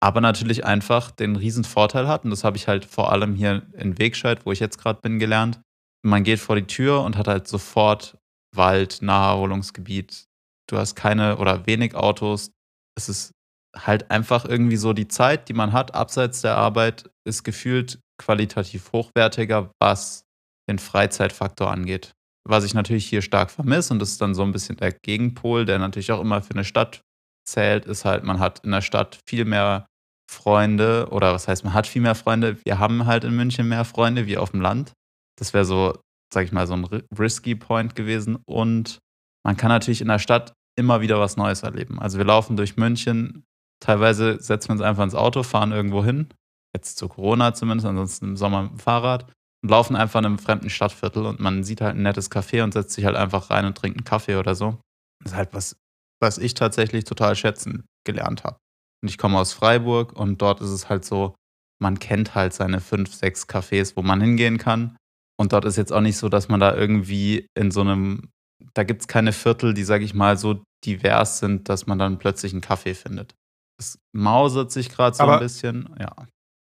[0.01, 3.63] Aber natürlich einfach den riesen Vorteil hat, und das habe ich halt vor allem hier
[3.73, 5.61] in Wegscheid, wo ich jetzt gerade bin, gelernt.
[6.03, 8.19] Man geht vor die Tür und hat halt sofort
[8.57, 10.25] Wald, Naherholungsgebiet.
[10.69, 12.51] Du hast keine oder wenig Autos.
[12.97, 13.33] Es ist
[13.77, 18.93] halt einfach irgendwie so die Zeit, die man hat, abseits der Arbeit, ist gefühlt qualitativ
[18.93, 20.25] hochwertiger, was
[20.69, 22.13] den Freizeitfaktor angeht.
[22.47, 25.65] Was ich natürlich hier stark vermisse, und das ist dann so ein bisschen der Gegenpol,
[25.65, 27.01] der natürlich auch immer für eine Stadt
[27.49, 29.87] zählt, ist halt, man hat in der Stadt viel mehr
[30.31, 32.59] Freunde, oder was heißt, man hat viel mehr Freunde.
[32.65, 34.93] Wir haben halt in München mehr Freunde wie auf dem Land.
[35.39, 35.99] Das wäre so,
[36.35, 38.37] sag ich mal, so ein ri- risky Point gewesen.
[38.45, 38.99] Und
[39.45, 41.99] man kann natürlich in der Stadt immer wieder was Neues erleben.
[42.01, 43.45] Also wir laufen durch München,
[43.81, 46.29] teilweise setzen wir uns einfach ins Auto, fahren irgendwo hin,
[46.75, 50.39] jetzt zu Corona zumindest, ansonsten im Sommer mit dem Fahrrad und laufen einfach in einem
[50.39, 53.65] fremden Stadtviertel und man sieht halt ein nettes Café und setzt sich halt einfach rein
[53.65, 54.79] und trinkt einen Kaffee oder so.
[55.23, 55.77] Das ist halt was,
[56.21, 58.57] was ich tatsächlich total schätzen gelernt habe.
[59.03, 61.37] Und ich komme aus Freiburg und dort ist es halt so,
[61.81, 64.97] man kennt halt seine fünf, sechs Cafés, wo man hingehen kann.
[65.41, 68.31] Und dort ist jetzt auch nicht so, dass man da irgendwie in so einem,
[68.75, 72.19] da gibt es keine Viertel, die, sag ich mal, so divers sind, dass man dann
[72.19, 73.35] plötzlich einen Kaffee findet.
[73.81, 76.15] Es mausert sich gerade so Aber- ein bisschen, ja.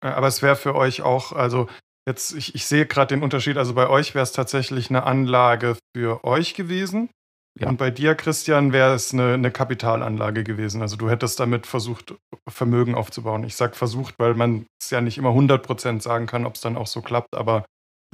[0.04, 1.68] Äh, Aber es wäre für euch auch, also
[2.08, 5.78] jetzt, ich, ich sehe gerade den Unterschied, also bei euch wäre es tatsächlich eine Anlage
[5.96, 7.10] für euch gewesen.
[7.58, 7.70] Ja.
[7.70, 10.82] Und bei dir, Christian, wäre es eine, eine Kapitalanlage gewesen.
[10.82, 12.14] Also du hättest damit versucht,
[12.50, 13.46] Vermögen aufzubauen.
[13.46, 16.76] Ich sage versucht, weil man es ja nicht immer 100% sagen kann, ob es dann
[16.76, 17.64] auch so klappt, aber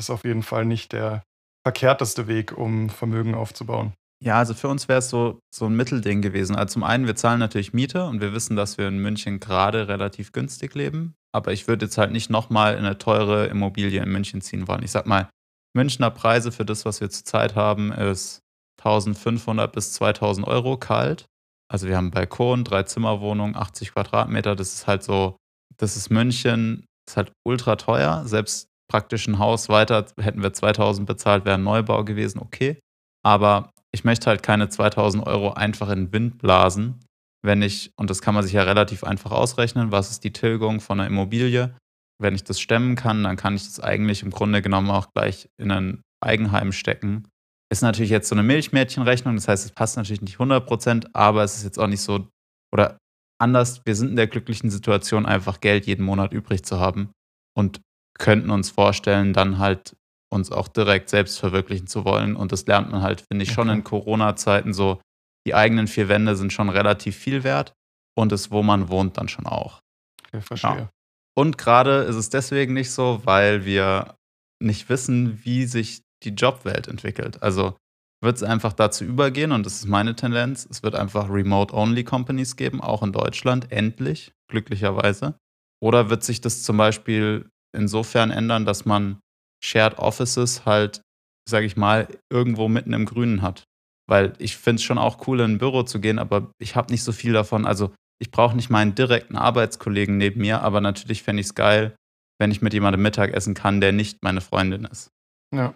[0.01, 1.23] ist auf jeden Fall nicht der
[1.65, 3.93] verkehrteste Weg, um Vermögen aufzubauen.
[4.23, 6.55] Ja, also für uns wäre es so, so ein Mittelding gewesen.
[6.55, 9.87] Also zum einen, wir zahlen natürlich Miete und wir wissen, dass wir in München gerade
[9.87, 11.15] relativ günstig leben.
[11.33, 14.83] Aber ich würde jetzt halt nicht nochmal in eine teure Immobilie in München ziehen wollen.
[14.83, 15.29] Ich sag mal,
[15.73, 18.41] Münchner Preise für das, was wir zurzeit haben, ist
[18.79, 21.25] 1500 bis 2000 Euro kalt.
[21.71, 24.55] Also wir haben einen Balkon, drei Zimmerwohnungen, 80 Quadratmeter.
[24.55, 25.37] Das ist halt so,
[25.77, 28.23] das ist München, ist halt ultra teuer.
[28.25, 32.77] Selbst praktisch ein Haus weiter hätten wir 2000 bezahlt, wäre ein Neubau gewesen, okay.
[33.25, 36.99] Aber ich möchte halt keine 2000 Euro einfach in den Wind blasen,
[37.41, 40.81] wenn ich, und das kann man sich ja relativ einfach ausrechnen, was ist die Tilgung
[40.81, 41.73] von einer Immobilie.
[42.21, 45.47] Wenn ich das stemmen kann, dann kann ich das eigentlich im Grunde genommen auch gleich
[45.57, 47.29] in ein Eigenheim stecken.
[47.71, 51.55] Ist natürlich jetzt so eine Milchmädchenrechnung, das heißt, es passt natürlich nicht 100%, aber es
[51.55, 52.27] ist jetzt auch nicht so,
[52.73, 52.97] oder
[53.39, 57.11] anders, wir sind in der glücklichen Situation, einfach Geld jeden Monat übrig zu haben
[57.57, 57.79] und
[58.21, 59.95] könnten uns vorstellen, dann halt
[60.31, 62.35] uns auch direkt selbst verwirklichen zu wollen.
[62.35, 63.79] Und das lernt man halt, finde ich, schon Okay.
[63.79, 65.01] in Corona-Zeiten so.
[65.47, 67.73] Die eigenen vier Wände sind schon relativ viel wert
[68.15, 69.79] und das, wo man wohnt, dann schon auch.
[70.27, 70.77] Okay, verstehe.
[70.77, 70.89] Ja.
[71.35, 74.15] Und gerade ist es deswegen nicht so, weil wir
[74.61, 77.41] nicht wissen, wie sich die Jobwelt entwickelt.
[77.41, 77.75] Also
[78.23, 82.79] wird es einfach dazu übergehen, und das ist meine Tendenz, es wird einfach Remote-Only-Companies geben,
[82.79, 85.33] auch in Deutschland, endlich, glücklicherweise.
[85.81, 89.19] Oder wird sich das zum Beispiel insofern ändern, dass man
[89.63, 91.01] Shared Offices halt,
[91.47, 93.63] sage ich mal, irgendwo mitten im Grünen hat?
[94.09, 96.91] Weil ich finde es schon auch cool, in ein Büro zu gehen, aber ich habe
[96.91, 97.65] nicht so viel davon.
[97.65, 101.95] Also ich brauche nicht meinen direkten Arbeitskollegen neben mir, aber natürlich fände ich es geil,
[102.39, 105.09] wenn ich mit jemandem Mittag essen kann, der nicht meine Freundin ist.
[105.53, 105.73] Ja.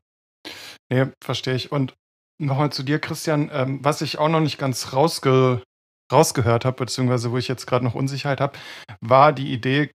[0.91, 1.71] Nee, verstehe ich.
[1.71, 1.93] Und
[2.39, 5.63] nochmal zu dir, Christian, ähm, was ich auch noch nicht ganz rausge
[6.11, 8.57] rausgehört habe, beziehungsweise wo ich jetzt gerade noch Unsicherheit habe,
[9.01, 9.91] war die Idee,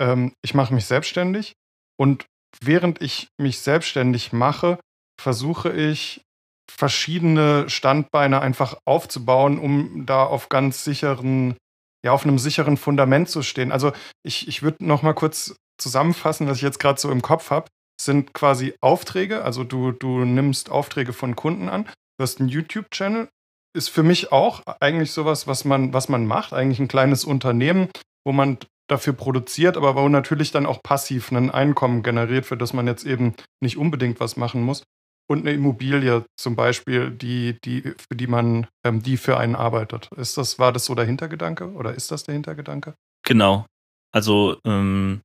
[0.00, 1.54] ähm, ich mache mich selbstständig
[1.96, 2.26] und
[2.60, 4.78] während ich mich selbstständig mache,
[5.20, 6.22] versuche ich
[6.70, 11.56] verschiedene Standbeine einfach aufzubauen, um da auf ganz sicheren,
[12.04, 13.70] ja, auf einem sicheren Fundament zu stehen.
[13.70, 17.50] Also ich, ich würde noch mal kurz zusammenfassen, was ich jetzt gerade so im Kopf
[17.50, 17.68] habe,
[18.00, 19.44] sind quasi Aufträge.
[19.44, 23.28] Also du, du nimmst Aufträge von Kunden an, du hast einen YouTube-Channel,
[23.76, 27.88] ist für mich auch eigentlich sowas, was man, was man macht, eigentlich ein kleines Unternehmen,
[28.24, 32.72] wo man dafür produziert, aber wo natürlich dann auch passiv ein Einkommen generiert, für das
[32.72, 34.82] man jetzt eben nicht unbedingt was machen muss.
[35.26, 40.10] Und eine Immobilie zum Beispiel, die, die, für die man, ähm, die für einen arbeitet.
[40.16, 42.94] Ist das, war das so der Hintergedanke oder ist das der Hintergedanke?
[43.24, 43.64] Genau.
[44.12, 45.22] Also ähm,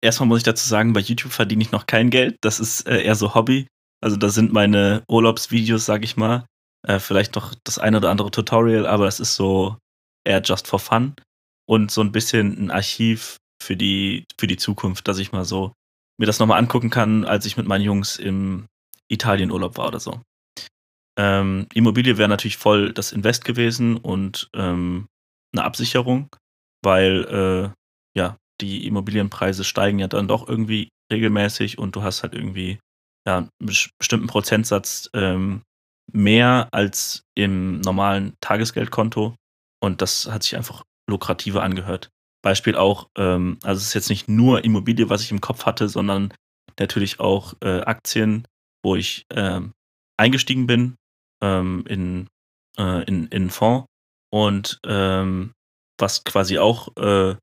[0.00, 2.36] erstmal muss ich dazu sagen, bei YouTube verdiene ich noch kein Geld.
[2.40, 3.66] Das ist äh, eher so Hobby.
[4.00, 6.46] Also da sind meine Urlaubsvideos, sag ich mal.
[6.86, 9.76] Äh, vielleicht noch das eine oder andere Tutorial, aber es ist so
[10.24, 11.14] eher just for fun
[11.66, 15.72] und so ein bisschen ein Archiv für die, für die Zukunft, dass ich mal so
[16.18, 18.66] mir das nochmal angucken kann, als ich mit meinen Jungs im
[19.08, 20.20] Italienurlaub war oder so.
[21.18, 25.06] Ähm, Immobilie wäre natürlich voll das Invest gewesen und ähm,
[25.54, 26.28] eine Absicherung,
[26.82, 32.34] weil äh, ja, die Immobilienpreise steigen ja dann doch irgendwie regelmäßig und du hast halt
[32.34, 32.78] irgendwie
[33.26, 33.50] ja, einen
[33.98, 35.62] bestimmten Prozentsatz ähm,
[36.10, 39.34] mehr als im normalen Tagesgeldkonto.
[39.80, 42.10] Und das hat sich einfach lukrativer angehört.
[42.42, 45.88] Beispiel auch, ähm, also es ist jetzt nicht nur Immobilie, was ich im Kopf hatte,
[45.88, 46.34] sondern
[46.78, 48.46] natürlich auch äh, Aktien,
[48.82, 49.72] wo ich ähm,
[50.16, 50.96] eingestiegen bin
[51.42, 52.28] ähm, in,
[52.78, 53.86] äh, in, in Fonds
[54.30, 55.52] und ähm,
[55.98, 57.36] was quasi auch äh,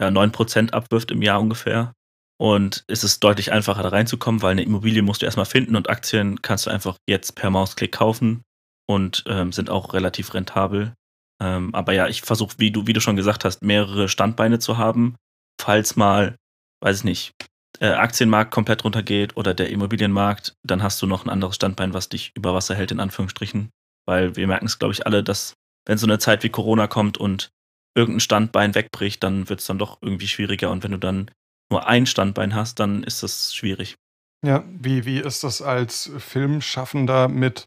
[0.00, 1.92] ja, 9% abwirft im Jahr ungefähr.
[2.38, 5.88] Und es ist deutlich einfacher da reinzukommen, weil eine Immobilie musst du erstmal finden und
[5.88, 8.42] Aktien kannst du einfach jetzt per Mausklick kaufen
[8.86, 10.94] und ähm, sind auch relativ rentabel.
[11.42, 14.78] Ähm, aber ja, ich versuche, wie du, wie du schon gesagt hast, mehrere Standbeine zu
[14.78, 15.16] haben,
[15.60, 16.36] falls mal,
[16.82, 17.32] weiß ich nicht,
[17.80, 22.08] äh, Aktienmarkt komplett runtergeht oder der Immobilienmarkt, dann hast du noch ein anderes Standbein, was
[22.08, 23.70] dich über Wasser hält, in Anführungsstrichen.
[24.06, 25.54] Weil wir merken es, glaube ich, alle, dass
[25.86, 27.50] wenn so eine Zeit wie Corona kommt und
[27.94, 30.70] irgendein Standbein wegbricht, dann wird es dann doch irgendwie schwieriger.
[30.70, 31.30] Und wenn du dann
[31.70, 33.96] nur ein Standbein hast, dann ist das schwierig.
[34.44, 37.66] Ja, wie, wie ist das als Filmschaffender mit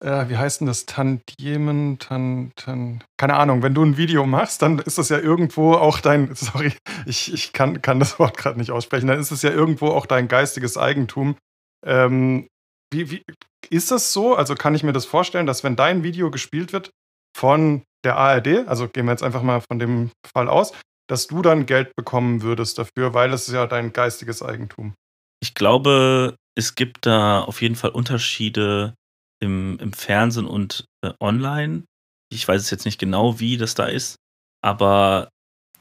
[0.00, 0.86] äh, wie heißt denn das?
[0.86, 5.74] Tantiemen, tan, tan, keine Ahnung, wenn du ein Video machst, dann ist das ja irgendwo
[5.74, 6.72] auch dein, sorry,
[7.06, 10.06] ich, ich kann, kann das Wort gerade nicht aussprechen, dann ist es ja irgendwo auch
[10.06, 11.36] dein geistiges Eigentum.
[11.84, 12.48] Ähm,
[12.92, 13.22] wie, wie,
[13.70, 14.34] ist das so?
[14.34, 16.90] Also kann ich mir das vorstellen, dass wenn dein Video gespielt wird
[17.36, 20.72] von der ARD, also gehen wir jetzt einfach mal von dem Fall aus,
[21.08, 24.94] dass du dann Geld bekommen würdest dafür, weil es ist ja dein geistiges Eigentum.
[25.40, 28.94] Ich glaube, es gibt da auf jeden Fall Unterschiede
[29.40, 31.84] im, im Fernsehen und äh, online.
[32.30, 34.16] Ich weiß es jetzt nicht genau, wie das da ist,
[34.62, 35.28] aber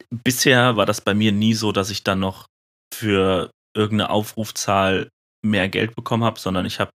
[0.10, 2.48] bisher war das bei mir nie so, dass ich dann noch
[2.93, 5.10] für irgendeine Aufrufzahl
[5.46, 6.91] mehr Geld bekommen habe, sondern ich habe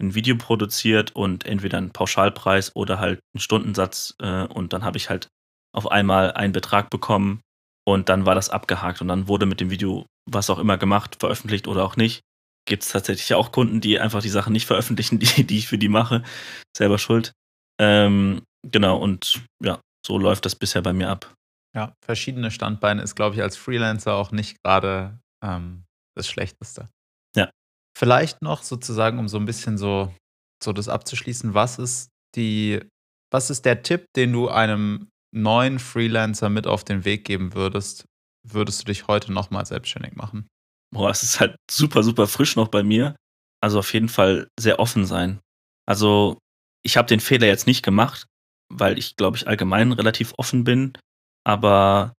[0.00, 4.96] ein Video produziert und entweder einen Pauschalpreis oder halt einen Stundensatz äh, und dann habe
[4.96, 5.28] ich halt
[5.72, 7.40] auf einmal einen Betrag bekommen
[7.86, 11.16] und dann war das abgehakt und dann wurde mit dem Video was auch immer gemacht,
[11.20, 12.22] veröffentlicht oder auch nicht
[12.66, 15.78] gibt es tatsächlich auch Kunden, die einfach die Sachen nicht veröffentlichen, die, die ich für
[15.78, 16.22] die mache.
[16.76, 17.32] Selber schuld.
[17.80, 21.34] Ähm, genau, und ja, so läuft das bisher bei mir ab.
[21.74, 25.84] Ja, verschiedene Standbeine ist, glaube ich, als Freelancer auch nicht gerade ähm,
[26.16, 26.88] das Schlechteste.
[27.34, 27.50] Ja.
[27.98, 30.14] Vielleicht noch sozusagen, um so ein bisschen so,
[30.62, 32.80] so das abzuschließen, was ist die,
[33.32, 38.04] was ist der Tipp, den du einem neuen Freelancer mit auf den Weg geben würdest?
[38.46, 40.46] Würdest du dich heute nochmal selbstständig machen?
[40.94, 43.16] Boah, es ist halt super, super frisch noch bei mir.
[43.60, 45.40] Also auf jeden Fall sehr offen sein.
[45.86, 46.38] Also
[46.82, 48.26] ich habe den Fehler jetzt nicht gemacht,
[48.72, 50.96] weil ich, glaube ich, allgemein relativ offen bin.
[51.44, 52.14] Aber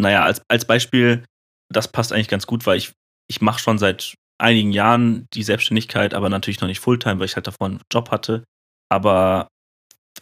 [0.00, 1.24] naja, als, als Beispiel,
[1.72, 2.92] das passt eigentlich ganz gut, weil ich,
[3.28, 7.36] ich mache schon seit einigen Jahren die Selbstständigkeit, aber natürlich noch nicht Fulltime, weil ich
[7.36, 8.44] halt davor einen Job hatte.
[8.88, 9.48] Aber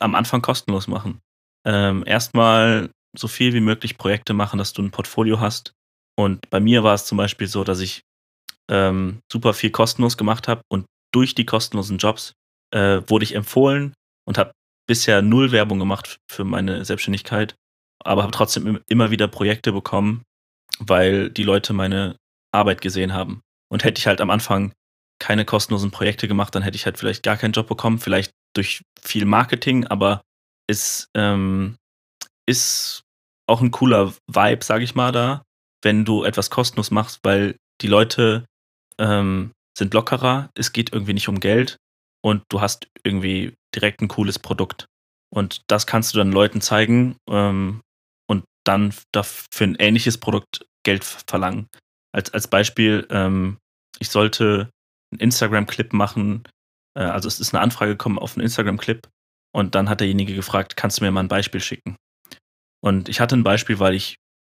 [0.01, 1.21] am Anfang kostenlos machen.
[1.65, 5.73] Ähm, erstmal so viel wie möglich Projekte machen, dass du ein Portfolio hast,
[6.19, 8.03] und bei mir war es zum Beispiel so, dass ich
[8.71, 12.33] ähm, super viel kostenlos gemacht habe und durch die kostenlosen Jobs
[12.73, 13.95] äh, wurde ich empfohlen
[14.27, 14.53] und habe
[14.87, 17.55] bisher null Werbung gemacht für meine Selbstständigkeit,
[18.05, 20.23] aber habe trotzdem immer wieder Projekte bekommen,
[20.79, 22.17] weil die Leute meine
[22.53, 23.41] Arbeit gesehen haben.
[23.69, 24.73] Und hätte ich halt am Anfang
[25.19, 28.83] keine kostenlosen Projekte gemacht, dann hätte ich halt vielleicht gar keinen Job bekommen, vielleicht durch
[29.01, 30.23] viel Marketing, aber
[30.69, 31.77] es ähm,
[32.47, 33.03] ist
[33.49, 35.43] auch ein cooler Vibe, sag ich mal, da,
[35.87, 38.45] wenn du etwas kostenlos machst, weil die Leute
[38.99, 41.77] ähm, sind lockerer, es geht irgendwie nicht um Geld
[42.25, 44.87] und du hast irgendwie direkt ein cooles Produkt.
[45.33, 47.83] Und das kannst du dann Leuten zeigen ähm,
[48.29, 51.69] und dann für ein ähnliches Produkt Geld verlangen.
[52.13, 53.59] Als, als Beispiel, ähm,
[54.01, 54.71] ich sollte
[55.13, 56.49] einen Instagram-Clip machen,
[56.99, 59.07] äh, also es ist eine Anfrage gekommen auf einen Instagram-Clip
[59.55, 61.95] und dann hat derjenige gefragt, kannst du mir mal ein Beispiel schicken?
[62.83, 64.17] Und ich hatte ein Beispiel, weil ich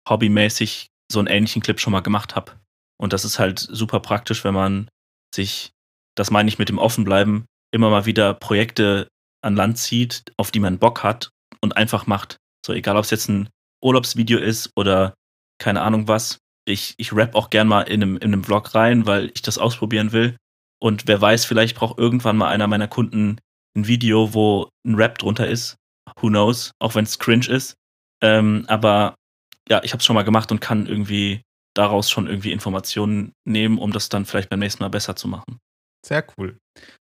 [0.08, 2.52] hobbymäßig so einen ähnlichen Clip schon mal gemacht habe.
[3.00, 4.90] Und das ist halt super praktisch, wenn man
[5.34, 5.70] sich,
[6.16, 9.08] das meine ich mit dem Offenbleiben, immer mal wieder Projekte
[9.42, 11.30] an Land zieht, auf die man Bock hat
[11.60, 12.36] und einfach macht.
[12.64, 13.48] So, egal ob es jetzt ein
[13.82, 15.14] Urlaubsvideo ist oder
[15.58, 16.38] keine Ahnung was.
[16.66, 19.58] Ich, ich rap auch gern mal in einem, in einem Vlog rein, weil ich das
[19.58, 20.36] ausprobieren will.
[20.80, 23.38] Und wer weiß, vielleicht braucht irgendwann mal einer meiner Kunden
[23.76, 25.76] ein Video, wo ein Rap drunter ist.
[26.20, 26.72] Who knows?
[26.78, 27.74] Auch wenn es cringe ist.
[28.22, 29.14] Ähm, aber
[29.68, 31.42] ja, ich habe es schon mal gemacht und kann irgendwie
[31.74, 35.58] daraus schon irgendwie Informationen nehmen, um das dann vielleicht beim nächsten Mal besser zu machen.
[36.04, 36.58] Sehr cool.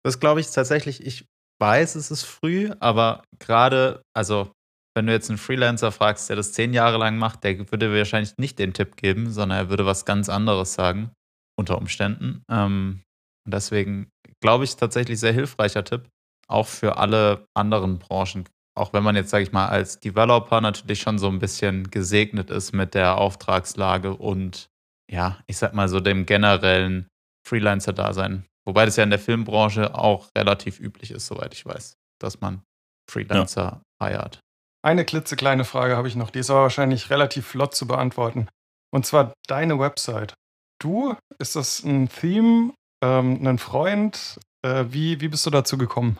[0.04, 1.26] Das glaube ich tatsächlich, ich
[1.60, 4.52] weiß, es ist früh, aber gerade, also
[4.94, 8.36] wenn du jetzt einen Freelancer fragst, der das zehn Jahre lang macht, der würde wahrscheinlich
[8.36, 11.12] nicht den Tipp geben, sondern er würde was ganz anderes sagen,
[11.58, 12.42] unter Umständen.
[12.50, 13.02] Ähm,
[13.46, 14.10] und deswegen
[14.40, 16.08] glaube ich tatsächlich sehr hilfreicher Tipp,
[16.48, 18.44] auch für alle anderen Branchen.
[18.74, 22.50] Auch wenn man jetzt, sage ich mal, als Developer natürlich schon so ein bisschen gesegnet
[22.50, 24.70] ist mit der Auftragslage und
[25.10, 27.06] ja, ich sag mal so dem generellen
[27.46, 28.46] Freelancer-Dasein.
[28.64, 32.62] Wobei das ja in der Filmbranche auch relativ üblich ist, soweit ich weiß, dass man
[33.10, 34.06] Freelancer ja.
[34.06, 34.40] heiert.
[34.84, 38.48] Eine klitzekleine Frage habe ich noch, die ist aber wahrscheinlich relativ flott zu beantworten.
[38.90, 40.34] Und zwar deine Website.
[40.80, 44.38] Du, ist das ein Theme, ähm, ein Freund?
[44.62, 46.18] Äh, wie, wie bist du dazu gekommen?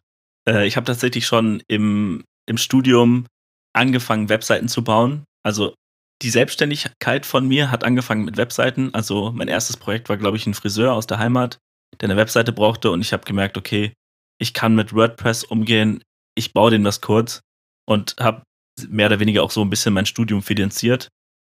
[0.49, 3.27] Äh, ich habe tatsächlich schon im, im Studium
[3.75, 5.25] angefangen, Webseiten zu bauen.
[5.43, 5.75] Also
[6.23, 8.95] die Selbstständigkeit von mir hat angefangen mit Webseiten.
[8.95, 11.59] Also mein erstes Projekt war, glaube ich, ein Friseur aus der Heimat,
[12.01, 13.95] der eine Webseite brauchte und ich habe gemerkt, okay,
[14.39, 16.03] ich kann mit WordPress umgehen,
[16.37, 17.41] ich baue dem das kurz
[17.87, 18.43] und habe
[18.89, 21.09] mehr oder weniger auch so ein bisschen mein Studium finanziert.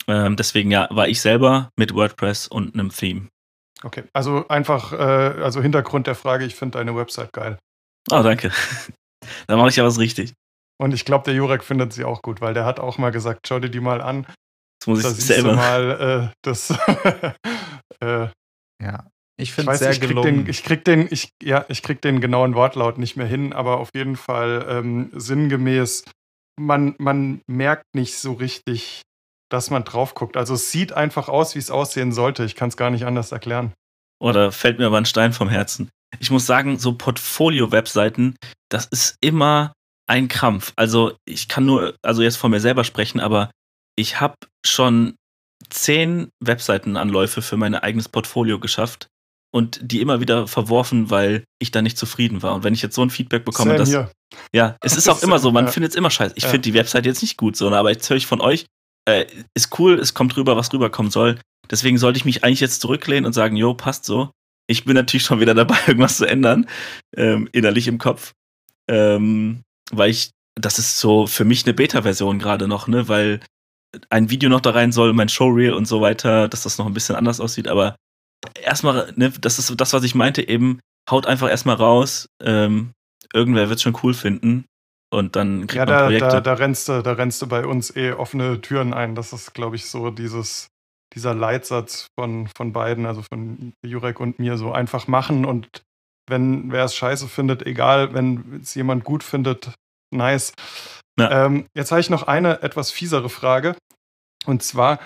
[0.09, 3.29] Ähm, deswegen ja, war ich selber mit WordPress und einem Theme.
[3.83, 7.59] Okay, also einfach, äh, also Hintergrund der Frage, ich finde deine Website geil.
[8.11, 8.51] Oh, danke.
[9.47, 10.33] da mache ich ja was richtig.
[10.79, 13.47] Und ich glaube, der Jurek findet sie auch gut, weil der hat auch mal gesagt,
[13.49, 14.27] schau dir die mal an.
[14.81, 15.55] Das muss ich da selber.
[15.55, 16.71] mal äh, das.
[18.01, 18.29] äh,
[18.83, 19.07] ja.
[19.39, 20.45] Ich finde es sehr ich gelungen.
[20.45, 23.79] Den, ich krieg den, ich, ja, ich krieg den genauen Wortlaut nicht mehr hin, aber
[23.79, 26.05] auf jeden Fall ähm, sinngemäß,
[26.59, 29.03] man, man merkt nicht so richtig,
[29.51, 30.39] dass man drauf guckt.
[30.39, 32.45] Also es sieht einfach aus, wie es aussehen sollte.
[32.45, 33.75] Ich kann es gar nicht anders erklären.
[34.19, 35.91] Oder fällt mir aber ein Stein vom Herzen.
[36.19, 38.37] Ich muss sagen, so Portfolio-Webseiten,
[38.71, 39.75] das ist immer
[40.07, 40.73] ein Krampf.
[40.77, 43.51] Also ich kann nur, also jetzt von mir selber sprechen, aber
[43.97, 44.35] ich habe
[44.65, 45.15] schon
[45.71, 49.09] zehn Webseitenanläufe für mein eigenes Portfolio geschafft
[49.53, 52.55] und die immer wieder verworfen, weil ich da nicht zufrieden war.
[52.55, 53.91] Und wenn ich jetzt so ein Feedback bekomme, dass.
[54.53, 55.73] Ja, es ist auch immer so, man ja.
[55.73, 56.35] findet es immer scheiße.
[56.37, 56.51] Ich ja.
[56.51, 58.67] finde die Website jetzt nicht gut, so, aber jetzt höre ich von euch,
[59.07, 61.39] äh, ist cool, es kommt rüber, was rüberkommen soll.
[61.71, 64.31] Deswegen sollte ich mich eigentlich jetzt zurücklehnen und sagen, jo, passt so.
[64.69, 66.69] Ich bin natürlich schon wieder dabei, irgendwas zu ändern,
[67.17, 68.33] ähm, innerlich im Kopf.
[68.89, 70.31] Ähm, weil ich,
[70.61, 73.41] das ist so für mich eine Beta-Version gerade noch, ne, weil
[74.11, 76.95] ein Video noch da rein soll, mein Showreel und so weiter, dass das noch ein
[76.95, 77.97] bisschen anders aussieht, aber
[78.63, 80.81] erstmal, ne, das ist das, was ich meinte, eben,
[81.11, 82.93] haut einfach erstmal raus, ähm,
[83.33, 84.65] irgendwer wird es schon cool finden
[85.11, 86.29] und dann kriegt ja, man da, Projekte.
[86.29, 89.15] Da, da, rennst du, da rennst du bei uns eh offene Türen ein.
[89.15, 90.69] Das ist, glaube ich, so dieses,
[91.15, 95.83] dieser Leitsatz von, von beiden, also von Jurek und mir, so einfach machen und
[96.29, 99.73] wenn wer es scheiße findet, egal, wenn es jemand gut findet,
[100.11, 100.53] nice.
[101.19, 101.47] Ja.
[101.47, 103.77] Ähm, jetzt habe ich noch eine etwas fiesere Frage.
[104.45, 104.99] Und zwar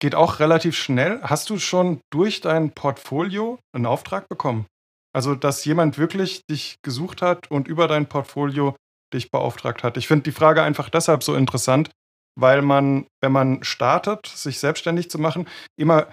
[0.00, 1.20] geht auch relativ schnell.
[1.22, 4.66] Hast du schon durch dein Portfolio einen Auftrag bekommen?
[5.12, 8.76] Also, dass jemand wirklich dich gesucht hat und über dein Portfolio
[9.12, 9.96] dich beauftragt hat.
[9.96, 11.90] Ich finde die Frage einfach deshalb so interessant,
[12.38, 16.06] weil man, wenn man startet, sich selbstständig zu machen, immer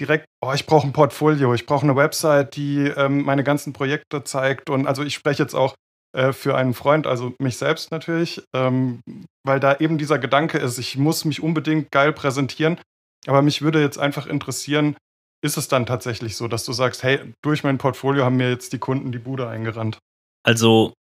[0.00, 4.24] direkt, oh, ich brauche ein Portfolio, ich brauche eine Website, die ähm, meine ganzen Projekte
[4.24, 4.70] zeigt.
[4.70, 5.74] Und also ich spreche jetzt auch
[6.14, 9.00] äh, für einen Freund, also mich selbst natürlich, ähm,
[9.44, 12.78] weil da eben dieser Gedanke ist, ich muss mich unbedingt geil präsentieren.
[13.26, 14.96] Aber mich würde jetzt einfach interessieren,
[15.42, 18.72] ist es dann tatsächlich so, dass du sagst, hey, durch mein Portfolio haben mir jetzt
[18.72, 19.98] die Kunden die Bude eingerannt?
[20.42, 20.94] Also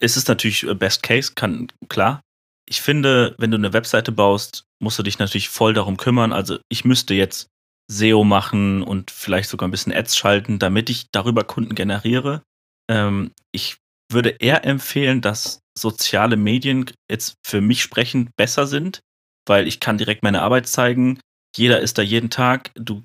[0.00, 2.20] ist es natürlich äh, Best Case, kann, klar.
[2.68, 6.32] Ich finde, wenn du eine Webseite baust, musst du dich natürlich voll darum kümmern.
[6.32, 7.48] Also ich müsste jetzt
[7.90, 12.42] SEO machen und vielleicht sogar ein bisschen Ads schalten, damit ich darüber Kunden generiere.
[12.90, 13.76] Ähm, ich
[14.10, 19.00] würde eher empfehlen, dass soziale Medien jetzt für mich sprechend besser sind,
[19.46, 21.18] weil ich kann direkt meine Arbeit zeigen.
[21.56, 22.70] Jeder ist da jeden Tag.
[22.74, 23.02] Du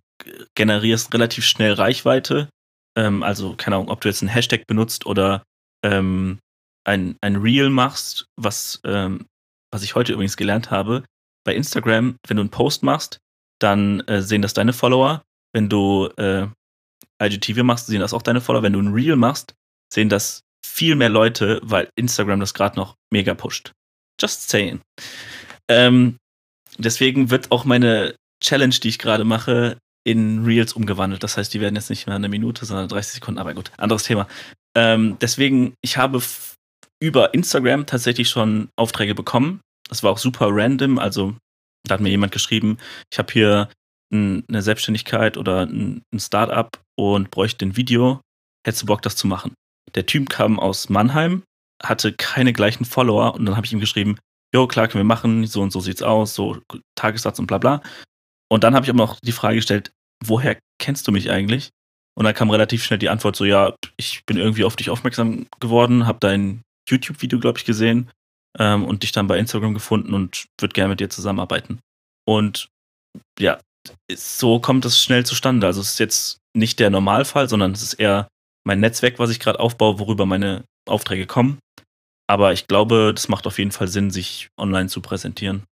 [0.56, 2.50] generierst relativ schnell Reichweite.
[2.98, 5.44] Ähm, also, keine Ahnung, ob du jetzt einen Hashtag benutzt oder
[5.84, 6.40] ähm,
[6.86, 9.28] ein, ein Reel machst, was, ähm,
[9.72, 11.04] was ich heute übrigens gelernt habe.
[11.46, 13.20] Bei Instagram, wenn du einen Post machst,
[13.60, 15.24] dann äh, sehen das deine Follower.
[15.54, 16.48] Wenn du äh,
[17.22, 18.64] IGTV machst, sehen das auch deine Follower.
[18.64, 19.56] Wenn du ein Reel machst,
[19.92, 23.72] sehen das viel mehr Leute, weil Instagram das gerade noch mega pusht.
[24.20, 24.82] Just saying.
[25.68, 26.18] Ähm,
[26.78, 31.24] deswegen wird auch meine Challenge, die ich gerade mache, in Reels umgewandelt.
[31.24, 33.40] Das heißt, die werden jetzt nicht mehr eine Minute, sondern 30 Sekunden.
[33.40, 34.28] Aber gut, anderes Thema.
[34.76, 36.22] Ähm, deswegen, ich habe
[37.00, 39.60] über Instagram tatsächlich schon Aufträge bekommen.
[39.90, 41.00] Das war auch super random.
[41.00, 41.36] Also,
[41.88, 42.78] da hat mir jemand geschrieben,
[43.12, 43.70] ich habe hier
[44.12, 48.22] ein, eine Selbstständigkeit oder ein, ein Startup und bräuchte ein Video.
[48.66, 49.54] Hättest du Bock, das zu machen?
[49.96, 51.44] Der Typ kam aus Mannheim,
[51.84, 54.18] hatte keine gleichen Follower und dann habe ich ihm geschrieben,
[54.54, 56.58] jo, klar, können wir machen, so und so sieht's aus, so
[56.96, 57.82] Tagessatz und bla bla.
[58.50, 59.92] Und dann habe ich aber noch die Frage gestellt,
[60.26, 61.70] woher kennst du mich eigentlich?
[62.18, 65.48] Und dann kam relativ schnell die Antwort so, ja, ich bin irgendwie auf dich aufmerksam
[65.60, 68.10] geworden, habe dein YouTube-Video, glaube ich, gesehen
[68.58, 71.80] ähm, und dich dann bei Instagram gefunden und würde gerne mit dir zusammenarbeiten.
[72.26, 72.70] Und
[73.40, 73.60] ja,
[74.14, 75.68] so kommt es schnell zustande.
[75.68, 78.28] Also es ist jetzt nicht der Normalfall, sondern es ist eher
[78.66, 81.60] mein Netzwerk, was ich gerade aufbaue, worüber meine Aufträge kommen.
[82.30, 85.64] Aber ich glaube, das macht auf jeden Fall Sinn, sich online zu präsentieren.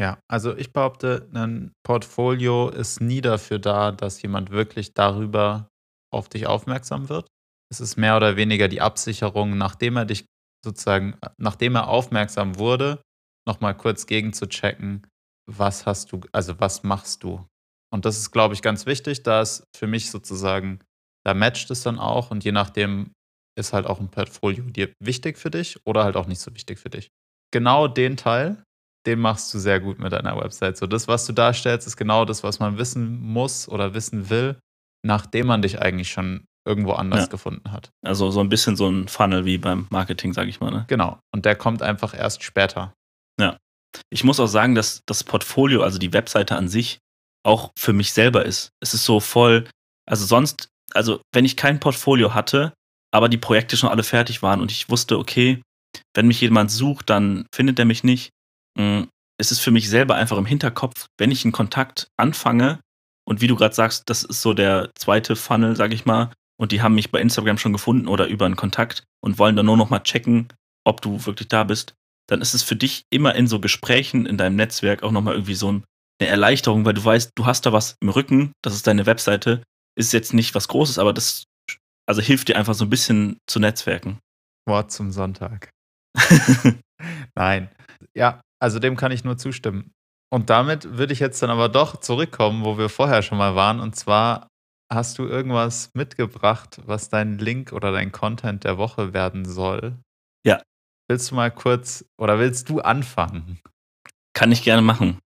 [0.00, 5.68] Ja, also ich behaupte, ein Portfolio ist nie dafür da, dass jemand wirklich darüber
[6.12, 7.26] auf dich aufmerksam wird.
[7.70, 10.26] Es ist mehr oder weniger die Absicherung, nachdem er dich
[10.64, 13.00] sozusagen, nachdem er aufmerksam wurde,
[13.46, 15.06] nochmal kurz gegen zu checken,
[15.46, 17.46] was hast du, also was machst du?
[17.92, 20.80] Und das ist, glaube ich, ganz wichtig, da ist für mich sozusagen,
[21.24, 23.12] da matcht es dann auch und je nachdem
[23.56, 26.78] ist halt auch ein Portfolio dir wichtig für dich oder halt auch nicht so wichtig
[26.78, 27.08] für dich.
[27.52, 28.64] Genau den Teil,
[29.06, 30.76] den machst du sehr gut mit deiner Website.
[30.76, 34.58] So, das, was du darstellst, ist genau das, was man wissen muss oder wissen will,
[35.04, 37.26] nachdem man dich eigentlich schon irgendwo anders ja.
[37.26, 37.90] gefunden hat.
[38.04, 40.70] Also so ein bisschen so ein Funnel wie beim Marketing, sage ich mal.
[40.70, 40.84] Ne?
[40.88, 41.18] Genau.
[41.34, 42.92] Und der kommt einfach erst später.
[43.38, 43.58] Ja.
[44.10, 46.98] Ich muss auch sagen, dass das Portfolio, also die Webseite an sich,
[47.44, 48.70] auch für mich selber ist.
[48.80, 49.68] Es ist so voll,
[50.06, 52.72] also sonst, also wenn ich kein Portfolio hatte,
[53.12, 55.62] aber die Projekte schon alle fertig waren und ich wusste, okay,
[56.14, 58.30] wenn mich jemand sucht, dann findet er mich nicht,
[58.76, 59.02] Mm,
[59.38, 62.80] es ist für mich selber einfach im Hinterkopf, wenn ich einen Kontakt anfange
[63.26, 66.72] und wie du gerade sagst, das ist so der zweite Funnel, sag ich mal, und
[66.72, 69.76] die haben mich bei Instagram schon gefunden oder über einen Kontakt und wollen dann nur
[69.76, 70.48] noch mal checken,
[70.84, 71.94] ob du wirklich da bist,
[72.28, 75.34] dann ist es für dich immer in so Gesprächen in deinem Netzwerk auch noch mal
[75.34, 78.86] irgendwie so eine Erleichterung, weil du weißt, du hast da was im Rücken, das ist
[78.86, 79.62] deine Webseite,
[79.96, 81.44] ist jetzt nicht was Großes, aber das
[82.06, 84.18] also hilft dir einfach so ein bisschen zu netzwerken.
[84.66, 85.70] Wort zum Sonntag.
[87.34, 87.70] Nein.
[88.14, 89.92] Ja, also dem kann ich nur zustimmen.
[90.30, 93.80] Und damit würde ich jetzt dann aber doch zurückkommen, wo wir vorher schon mal waren.
[93.80, 94.48] Und zwar
[94.92, 99.96] hast du irgendwas mitgebracht, was dein Link oder dein Content der Woche werden soll.
[100.46, 100.62] Ja.
[101.08, 103.60] Willst du mal kurz oder willst du anfangen?
[104.34, 105.18] Kann ich gerne machen.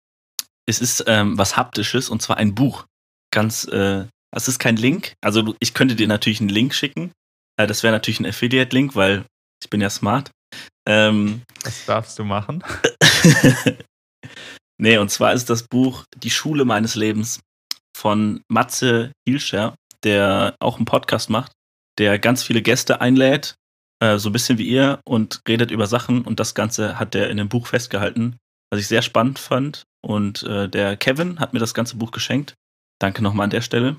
[0.68, 2.86] Es ist ähm, was Haptisches und zwar ein Buch.
[3.32, 4.06] Ganz, äh,
[4.36, 5.14] es ist kein Link.
[5.22, 7.12] Also ich könnte dir natürlich einen Link schicken.
[7.58, 9.26] Äh, das wäre natürlich ein Affiliate-Link, weil
[9.64, 10.32] ich bin ja smart.
[10.88, 12.64] Ähm, Was darfst du machen?
[14.78, 17.40] nee, und zwar ist das Buch Die Schule meines Lebens
[17.98, 21.52] von Matze Hilscher, der auch einen Podcast macht,
[21.98, 23.56] der ganz viele Gäste einlädt,
[24.00, 26.22] äh, so ein bisschen wie ihr, und redet über Sachen.
[26.22, 28.38] Und das Ganze hat er in dem Buch festgehalten,
[28.72, 29.84] was ich sehr spannend fand.
[30.06, 32.54] Und äh, der Kevin hat mir das ganze Buch geschenkt.
[33.00, 33.98] Danke nochmal an der Stelle.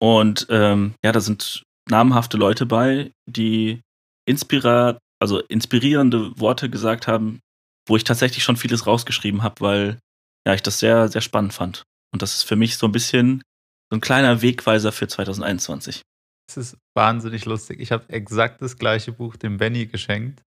[0.00, 3.80] Und ähm, ja, da sind namhafte Leute bei, die
[4.26, 7.40] inspira also inspirierende Worte gesagt haben,
[7.86, 9.98] wo ich tatsächlich schon vieles rausgeschrieben habe, weil
[10.46, 11.84] ja, ich das sehr, sehr spannend fand.
[12.12, 13.42] Und das ist für mich so ein bisschen
[13.90, 16.02] so ein kleiner Wegweiser für 2021.
[16.48, 17.80] Es ist wahnsinnig lustig.
[17.80, 20.42] Ich habe exakt das gleiche Buch dem Benny geschenkt,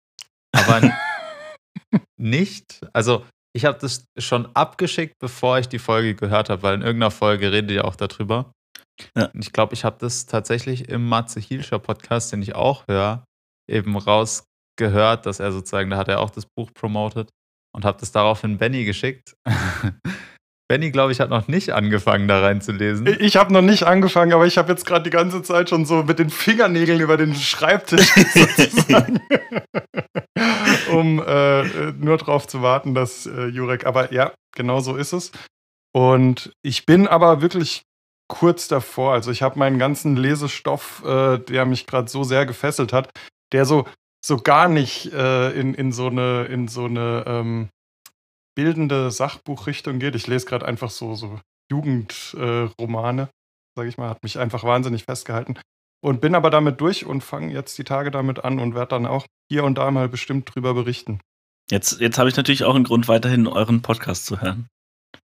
[0.53, 0.81] aber
[2.17, 6.81] nicht, also ich habe das schon abgeschickt, bevor ich die Folge gehört habe, weil in
[6.81, 8.51] irgendeiner Folge redet ihr auch darüber.
[9.15, 9.29] Ja.
[9.33, 13.23] Ich glaube, ich habe das tatsächlich im Matze Hielscher Podcast, den ich auch höre,
[13.69, 17.29] eben rausgehört, dass er sozusagen, da hat er auch das Buch promotet
[17.75, 19.35] und habe das daraufhin Benny geschickt.
[20.69, 23.07] Benny, glaube ich, hat noch nicht angefangen, da reinzulesen.
[23.19, 26.03] Ich habe noch nicht angefangen, aber ich habe jetzt gerade die ganze Zeit schon so
[26.03, 29.19] mit den Fingernägeln über den Schreibtisch sozusagen,
[30.91, 33.87] um äh, nur darauf zu warten, dass äh, Jurek.
[33.87, 35.31] Aber ja, genau so ist es.
[35.91, 37.81] Und ich bin aber wirklich
[38.27, 39.13] kurz davor.
[39.13, 43.09] Also ich habe meinen ganzen Lesestoff, äh, der mich gerade so sehr gefesselt hat,
[43.53, 43.87] der so,
[44.23, 47.69] so gar nicht äh, in, in so eine, in so eine ähm,
[48.59, 50.15] bildende Sachbuchrichtung geht.
[50.15, 51.39] Ich lese gerade einfach so, so
[51.71, 53.27] Jugendromane, äh,
[53.77, 55.57] sage ich mal, hat mich einfach wahnsinnig festgehalten.
[56.01, 59.05] Und bin aber damit durch und fange jetzt die Tage damit an und werde dann
[59.05, 61.21] auch hier und da mal bestimmt drüber berichten.
[61.71, 64.67] Jetzt, jetzt habe ich natürlich auch einen Grund, weiterhin euren Podcast zu hören.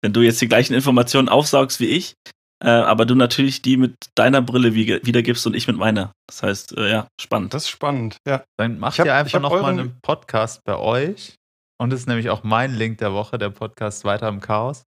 [0.01, 2.13] Wenn du jetzt die gleichen Informationen aufsaugst wie ich,
[2.63, 6.13] äh, aber du natürlich die mit deiner Brille wiedergibst und ich mit meiner.
[6.27, 7.53] Das heißt, äh, ja, spannend.
[7.53, 8.45] Das ist spannend, ja.
[8.57, 11.35] Dann macht hab, ihr einfach nochmal einen Podcast bei euch.
[11.77, 14.83] Und das ist nämlich auch mein Link der Woche, der Podcast Weiter im Chaos.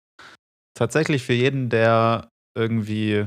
[0.74, 3.26] Tatsächlich für jeden, der irgendwie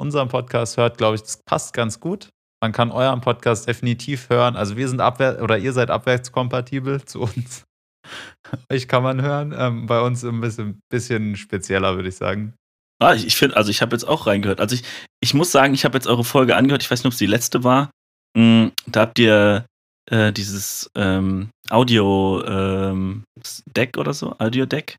[0.00, 2.30] unseren Podcast hört, glaube ich, das passt ganz gut.
[2.62, 4.56] Man kann euren Podcast definitiv hören.
[4.56, 7.64] Also wir sind abwärts oder ihr seid abwärtskompatibel zu uns.
[8.72, 9.54] Euch kann man hören.
[9.56, 12.54] Ähm, bei uns ein bisschen, bisschen spezieller, würde ich sagen.
[13.00, 14.60] Ah, ich, finde, also ich habe jetzt auch reingehört.
[14.60, 14.84] Also ich,
[15.20, 16.82] ich muss sagen, ich habe jetzt eure Folge angehört.
[16.82, 17.90] Ich weiß nicht, ob es die letzte war.
[18.36, 19.66] Mm, da habt ihr
[20.08, 24.96] äh, dieses ähm, Audio-Deck ähm, oder so, Audio-Deck,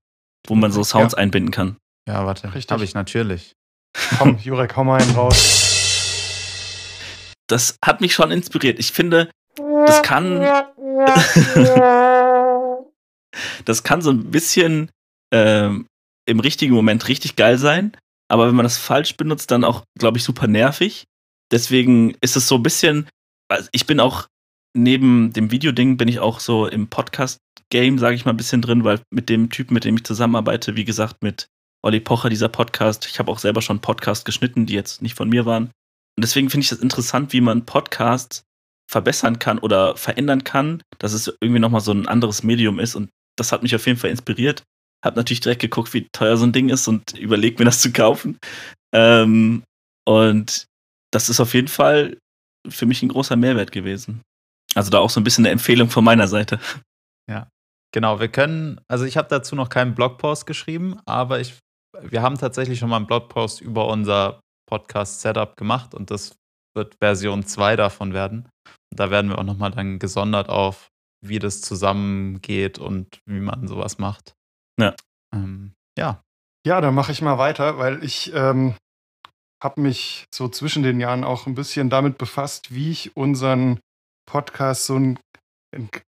[0.47, 1.19] wo man so Sounds ja.
[1.19, 1.77] einbinden kann.
[2.07, 3.53] Ja, warte, habe ich natürlich.
[4.17, 5.71] Komm, Jurek, hau mal einen raus.
[7.47, 8.79] Das hat mich schon inspiriert.
[8.79, 10.41] Ich finde, das kann.
[13.65, 14.89] das kann so ein bisschen
[15.31, 15.85] ähm,
[16.25, 17.95] im richtigen Moment richtig geil sein,
[18.29, 21.03] aber wenn man das falsch benutzt, dann auch, glaube ich, super nervig.
[21.51, 23.07] Deswegen ist es so ein bisschen.
[23.49, 24.25] Also ich bin auch
[24.75, 28.83] neben dem Videoding bin ich auch so im Podcast-Game, sage ich mal, ein bisschen drin,
[28.83, 31.47] weil mit dem Typen, mit dem ich zusammenarbeite, wie gesagt, mit
[31.83, 35.29] Olli Pocher, dieser Podcast, ich habe auch selber schon Podcasts geschnitten, die jetzt nicht von
[35.29, 35.65] mir waren.
[36.15, 38.43] Und deswegen finde ich das interessant, wie man Podcasts
[38.89, 42.95] verbessern kann oder verändern kann, dass es irgendwie nochmal so ein anderes Medium ist.
[42.95, 44.63] Und das hat mich auf jeden Fall inspiriert.
[45.03, 47.91] Hab natürlich direkt geguckt, wie teuer so ein Ding ist und überlegt mir das zu
[47.91, 48.37] kaufen.
[48.93, 49.63] Ähm,
[50.05, 50.65] und
[51.11, 52.17] das ist auf jeden Fall
[52.67, 54.21] für mich ein großer Mehrwert gewesen.
[54.75, 56.59] Also da auch so ein bisschen eine Empfehlung von meiner Seite.
[57.29, 57.47] Ja,
[57.93, 58.19] genau.
[58.19, 61.59] Wir können, also ich habe dazu noch keinen Blogpost geschrieben, aber ich,
[62.01, 66.35] wir haben tatsächlich schon mal einen Blogpost über unser Podcast-Setup gemacht und das
[66.75, 68.49] wird Version 2 davon werden.
[68.91, 70.89] Und da werden wir auch nochmal dann gesondert auf,
[71.23, 74.33] wie das zusammengeht und wie man sowas macht.
[74.79, 74.95] Ja.
[75.33, 76.21] Ähm, ja.
[76.65, 78.75] Ja, dann mache ich mal weiter, weil ich ähm,
[79.61, 83.79] habe mich so zwischen den Jahren auch ein bisschen damit befasst, wie ich unseren
[84.25, 85.19] Podcast so ein,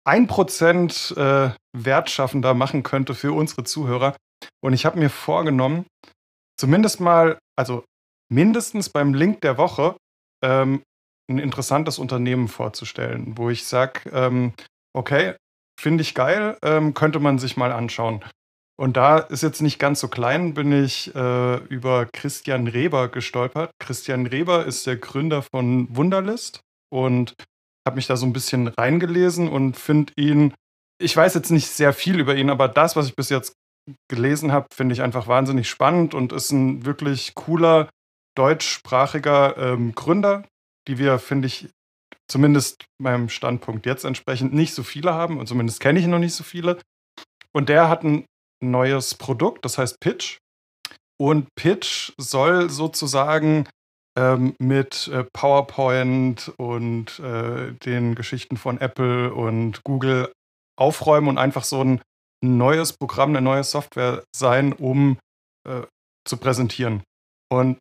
[0.04, 4.16] ein Prozent äh, wertschaffender machen könnte für unsere Zuhörer.
[4.62, 5.86] Und ich habe mir vorgenommen,
[6.58, 7.84] zumindest mal, also
[8.32, 9.96] mindestens beim Link der Woche,
[10.44, 10.82] ähm,
[11.30, 14.52] ein interessantes Unternehmen vorzustellen, wo ich sage, ähm,
[14.94, 15.34] okay,
[15.80, 18.22] finde ich geil, ähm, könnte man sich mal anschauen.
[18.76, 23.70] Und da ist jetzt nicht ganz so klein, bin ich äh, über Christian Reber gestolpert.
[23.78, 26.60] Christian Reber ist der Gründer von Wunderlist
[26.92, 27.34] und
[27.86, 30.54] habe mich da so ein bisschen reingelesen und finde ihn,
[31.00, 33.54] ich weiß jetzt nicht sehr viel über ihn, aber das, was ich bis jetzt
[34.08, 37.90] gelesen habe, finde ich einfach wahnsinnig spannend und ist ein wirklich cooler
[38.36, 40.44] deutschsprachiger ähm, Gründer,
[40.88, 41.68] die wir, finde ich,
[42.28, 46.34] zumindest meinem Standpunkt jetzt entsprechend nicht so viele haben und zumindest kenne ich noch nicht
[46.34, 46.78] so viele.
[47.52, 48.24] Und der hat ein
[48.62, 50.38] neues Produkt, das heißt Pitch.
[51.20, 53.68] Und Pitch soll sozusagen
[54.16, 60.32] ähm, mit äh, PowerPoint und äh, den Geschichten von Apple und Google
[60.76, 62.00] aufräumen und einfach so ein
[62.42, 65.18] neues Programm, eine neue Software sein, um
[65.66, 65.82] äh,
[66.26, 67.02] zu präsentieren.
[67.50, 67.78] Und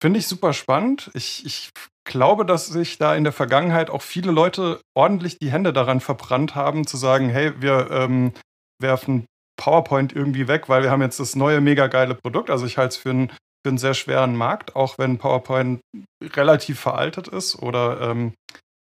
[0.00, 1.10] finde ich super spannend.
[1.14, 1.70] Ich, ich
[2.04, 6.54] glaube, dass sich da in der Vergangenheit auch viele Leute ordentlich die Hände daran verbrannt
[6.54, 8.32] haben, zu sagen, hey, wir ähm,
[8.80, 9.26] werfen
[9.56, 12.50] PowerPoint irgendwie weg, weil wir haben jetzt das neue mega geile Produkt.
[12.50, 13.32] Also ich halte es für ein
[13.64, 15.80] für einen sehr schweren Markt, auch wenn PowerPoint
[16.22, 17.56] relativ veraltet ist.
[17.56, 18.34] Oder ähm,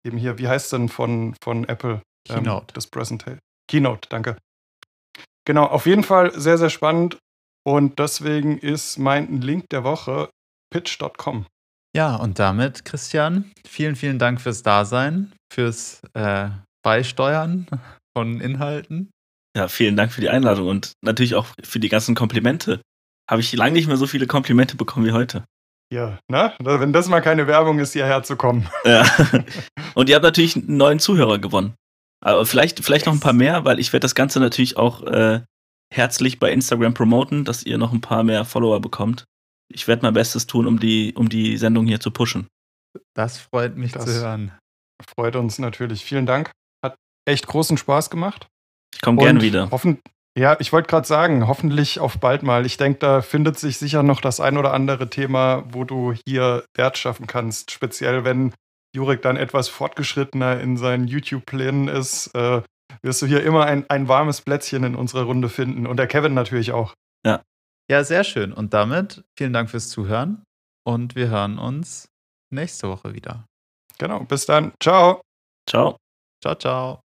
[0.05, 2.01] eben hier, wie heißt denn von, von Apple?
[2.29, 2.65] Ähm, Keynote.
[2.67, 3.39] Ähm, das Presentation.
[3.69, 4.37] Keynote, danke.
[5.45, 7.17] Genau, auf jeden Fall sehr, sehr spannend.
[7.63, 10.29] Und deswegen ist mein Link der Woche
[10.71, 11.45] pitch.com.
[11.95, 16.49] Ja, und damit, Christian, vielen, vielen Dank fürs Dasein, fürs äh,
[16.83, 17.67] Beisteuern
[18.17, 19.11] von Inhalten.
[19.55, 22.81] Ja, vielen Dank für die Einladung und natürlich auch für die ganzen Komplimente
[23.31, 25.45] habe ich lange nicht mehr so viele Komplimente bekommen wie heute.
[25.91, 26.53] Ja, ne?
[26.59, 28.69] Wenn das mal keine Werbung ist, hierher zu kommen.
[28.85, 29.05] Ja.
[29.93, 31.75] Und ihr habt natürlich einen neuen Zuhörer gewonnen.
[32.23, 35.41] Aber vielleicht, vielleicht noch ein paar mehr, weil ich werde das Ganze natürlich auch äh,
[35.93, 39.25] herzlich bei Instagram promoten, dass ihr noch ein paar mehr Follower bekommt.
[39.73, 42.47] Ich werde mein Bestes tun, um die, um die Sendung hier zu pushen.
[43.15, 44.51] Das freut mich das zu hören.
[45.15, 46.03] Freut uns natürlich.
[46.03, 46.51] Vielen Dank.
[46.83, 48.47] Hat echt großen Spaß gemacht.
[48.93, 49.71] Ich komme gerne wieder.
[49.71, 49.99] Hoffen,
[50.37, 52.65] Ja, ich wollte gerade sagen, hoffentlich auf bald mal.
[52.65, 56.63] Ich denke, da findet sich sicher noch das ein oder andere Thema, wo du hier
[56.75, 57.71] Wert schaffen kannst.
[57.71, 58.53] Speziell wenn
[58.95, 62.61] Jurek dann etwas fortgeschrittener in seinen YouTube-Plänen ist, äh,
[63.01, 65.85] wirst du hier immer ein, ein warmes Plätzchen in unserer Runde finden.
[65.85, 66.93] Und der Kevin natürlich auch.
[67.25, 67.41] Ja.
[67.89, 68.53] Ja, sehr schön.
[68.53, 70.43] Und damit vielen Dank fürs Zuhören
[70.85, 72.07] und wir hören uns
[72.51, 73.45] nächste Woche wieder.
[73.97, 74.71] Genau, bis dann.
[74.81, 75.21] Ciao.
[75.69, 75.97] Ciao.
[76.41, 77.10] Ciao, ciao.